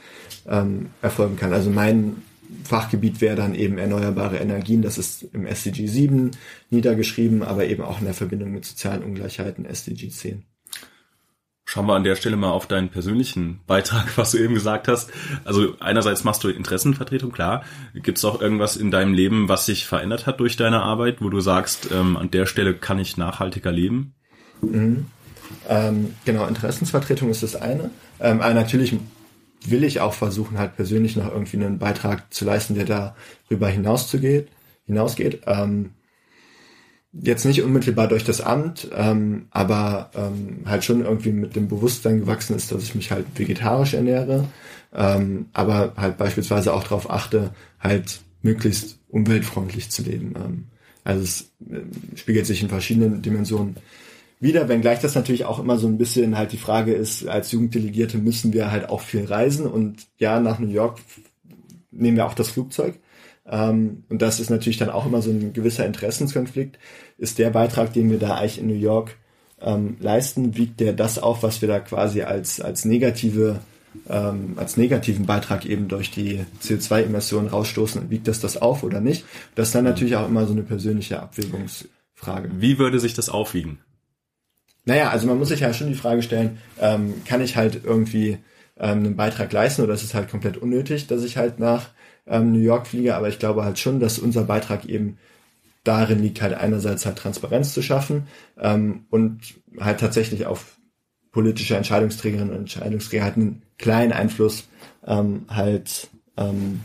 [0.47, 1.53] ähm, erfolgen kann.
[1.53, 2.21] Also mein
[2.63, 6.31] Fachgebiet wäre dann eben erneuerbare Energien, das ist im SDG 7
[6.69, 10.43] niedergeschrieben, aber eben auch in der Verbindung mit sozialen Ungleichheiten SDG 10.
[11.75, 15.11] Schauen wir an der Stelle mal auf deinen persönlichen Beitrag, was du eben gesagt hast.
[15.43, 17.65] Also einerseits machst du Interessenvertretung, klar.
[17.93, 21.27] Gibt es auch irgendwas in deinem Leben, was sich verändert hat durch deine Arbeit, wo
[21.27, 24.13] du sagst, ähm, an der Stelle kann ich nachhaltiger leben?
[24.61, 25.07] Mhm.
[25.67, 27.91] Ähm, genau, Interessensvertretung ist das eine.
[28.21, 28.95] Ähm, aber natürlich
[29.65, 32.85] will ich auch versuchen, halt persönlich noch irgendwie einen Beitrag zu leisten, der
[33.49, 34.47] darüber hinauszugeht,
[34.85, 35.41] hinausgeht.
[35.45, 35.91] Ähm,
[37.21, 42.19] jetzt nicht unmittelbar durch das Amt, ähm, aber ähm, halt schon irgendwie mit dem Bewusstsein
[42.19, 44.45] gewachsen ist, dass ich mich halt vegetarisch ernähre,
[44.93, 50.33] ähm, aber halt beispielsweise auch darauf achte, halt möglichst umweltfreundlich zu leben.
[50.35, 50.63] Ähm,
[51.03, 53.77] also es äh, spiegelt sich in verschiedenen Dimensionen
[54.39, 58.17] wieder, wenngleich das natürlich auch immer so ein bisschen halt die Frage ist, als Jugenddelegierte
[58.17, 60.99] müssen wir halt auch viel reisen und ja, nach New York
[61.91, 62.99] nehmen wir auch das Flugzeug.
[63.47, 66.79] Ähm, und das ist natürlich dann auch immer so ein gewisser Interessenskonflikt.
[67.17, 69.17] Ist der Beitrag, den wir da eigentlich in New York
[69.61, 73.59] ähm, leisten, wiegt der das auf, was wir da quasi als, als negative
[74.09, 79.25] ähm, als negativen Beitrag eben durch die CO2-Emissionen rausstoßen, wiegt das das auf oder nicht?
[79.55, 82.49] Das ist dann natürlich auch immer so eine persönliche Abwägungsfrage.
[82.57, 83.79] Wie würde sich das aufwiegen?
[84.85, 88.37] Naja, also man muss sich ja schon die Frage stellen, ähm, kann ich halt irgendwie
[88.77, 91.89] ähm, einen Beitrag leisten oder ist es halt komplett unnötig, dass ich halt nach
[92.27, 95.17] ähm, New York fliege, aber ich glaube halt schon, dass unser Beitrag eben
[95.83, 98.27] darin liegt, halt einerseits halt Transparenz zu schaffen
[98.59, 99.39] ähm, und
[99.79, 100.77] halt tatsächlich auf
[101.31, 104.67] politische Entscheidungsträgerinnen und Entscheidungsträger halt einen kleinen Einfluss
[105.05, 106.07] ähm, halt
[106.37, 106.81] ähm,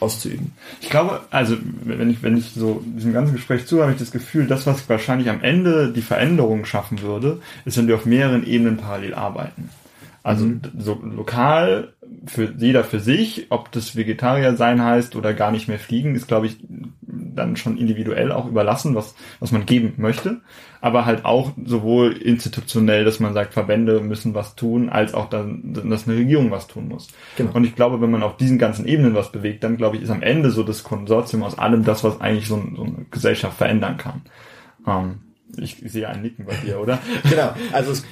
[0.00, 0.52] auszuüben.
[0.80, 4.10] Ich glaube, also wenn ich, wenn ich so diesem ganzen Gespräch zuhöre, habe ich das
[4.10, 8.46] Gefühl, das, was wahrscheinlich am Ende die Veränderung schaffen würde, ist, wenn wir auf mehreren
[8.46, 9.70] Ebenen parallel arbeiten.
[10.24, 10.62] Also mhm.
[10.78, 11.92] so lokal
[12.24, 16.26] für jeder für sich, ob das Vegetarier sein heißt oder gar nicht mehr fliegen, ist
[16.26, 16.56] glaube ich
[17.02, 20.40] dann schon individuell auch überlassen, was was man geben möchte,
[20.80, 25.74] aber halt auch sowohl institutionell, dass man sagt, Verbände müssen was tun, als auch dann,
[25.74, 27.08] dass eine Regierung was tun muss.
[27.36, 27.52] Genau.
[27.52, 30.10] Und ich glaube, wenn man auf diesen ganzen Ebenen was bewegt, dann glaube ich, ist
[30.10, 33.98] am Ende so das Konsortium aus allem das, was eigentlich so, so eine Gesellschaft verändern
[33.98, 34.22] kann.
[34.86, 35.20] Ähm,
[35.58, 36.98] ich sehe ein Nicken bei dir, oder?
[37.30, 37.54] genau.
[37.72, 38.04] Also es,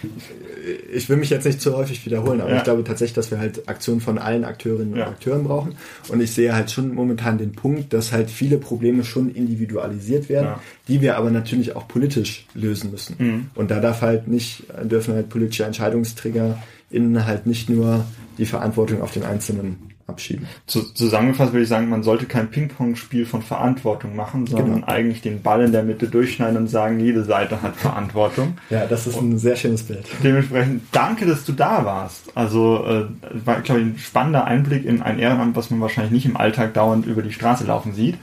[0.93, 2.57] ich will mich jetzt nicht zu häufig wiederholen, aber ja.
[2.59, 5.09] ich glaube tatsächlich, dass wir halt Aktionen von allen Akteurinnen und ja.
[5.09, 5.75] Akteuren brauchen.
[6.09, 10.47] Und ich sehe halt schon momentan den Punkt, dass halt viele Probleme schon individualisiert werden,
[10.47, 10.61] ja.
[10.89, 13.17] die wir aber natürlich auch politisch lösen müssen.
[13.19, 13.47] Mhm.
[13.55, 16.59] Und da darf halt nicht, dürfen halt politische Entscheidungsträger
[16.91, 18.05] innen halt nicht nur
[18.39, 20.47] die Verantwortung auf den Einzelnen abschieben.
[20.67, 24.87] Zusammengefasst würde ich sagen, man sollte kein Ping-Pong-Spiel von Verantwortung machen, sondern genau.
[24.87, 28.59] eigentlich den Ball in der Mitte durchschneiden und sagen, jede Seite hat Verantwortung.
[28.71, 30.07] ja, das ist ein sehr schönes Bild.
[30.23, 32.37] Dementsprechend danke, dass du da warst.
[32.37, 33.05] Also äh,
[33.45, 36.75] war, glaube ich, ein spannender Einblick in ein Ehrenamt, was man wahrscheinlich nicht im Alltag
[36.75, 38.17] dauernd über die Straße laufen sieht.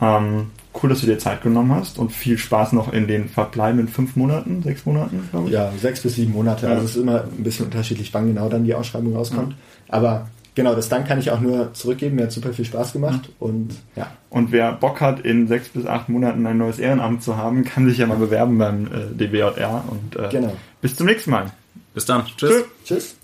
[0.00, 0.46] Ähm,
[0.82, 4.16] cool, dass du dir Zeit genommen hast und viel Spaß noch in den verbleibenden fünf
[4.16, 5.54] Monaten, sechs Monaten, glaube ich.
[5.54, 6.66] Ja, sechs bis sieben Monate.
[6.66, 6.72] Ja.
[6.72, 9.52] Also es ist immer ein bisschen unterschiedlich, wann genau dann die Ausschreibung rauskommt.
[9.52, 9.94] Ja.
[9.94, 12.16] Aber genau, das Dank kann ich auch nur zurückgeben.
[12.16, 14.10] Mir hat super viel Spaß gemacht und ja.
[14.30, 17.88] Und wer Bock hat, in sechs bis acht Monaten ein neues Ehrenamt zu haben, kann
[17.88, 20.56] sich ja mal bewerben beim äh, DBJR und äh, genau.
[20.80, 21.52] bis zum nächsten Mal.
[21.94, 22.24] Bis dann.
[22.36, 22.64] Tschüss.
[22.84, 23.16] Tschüss.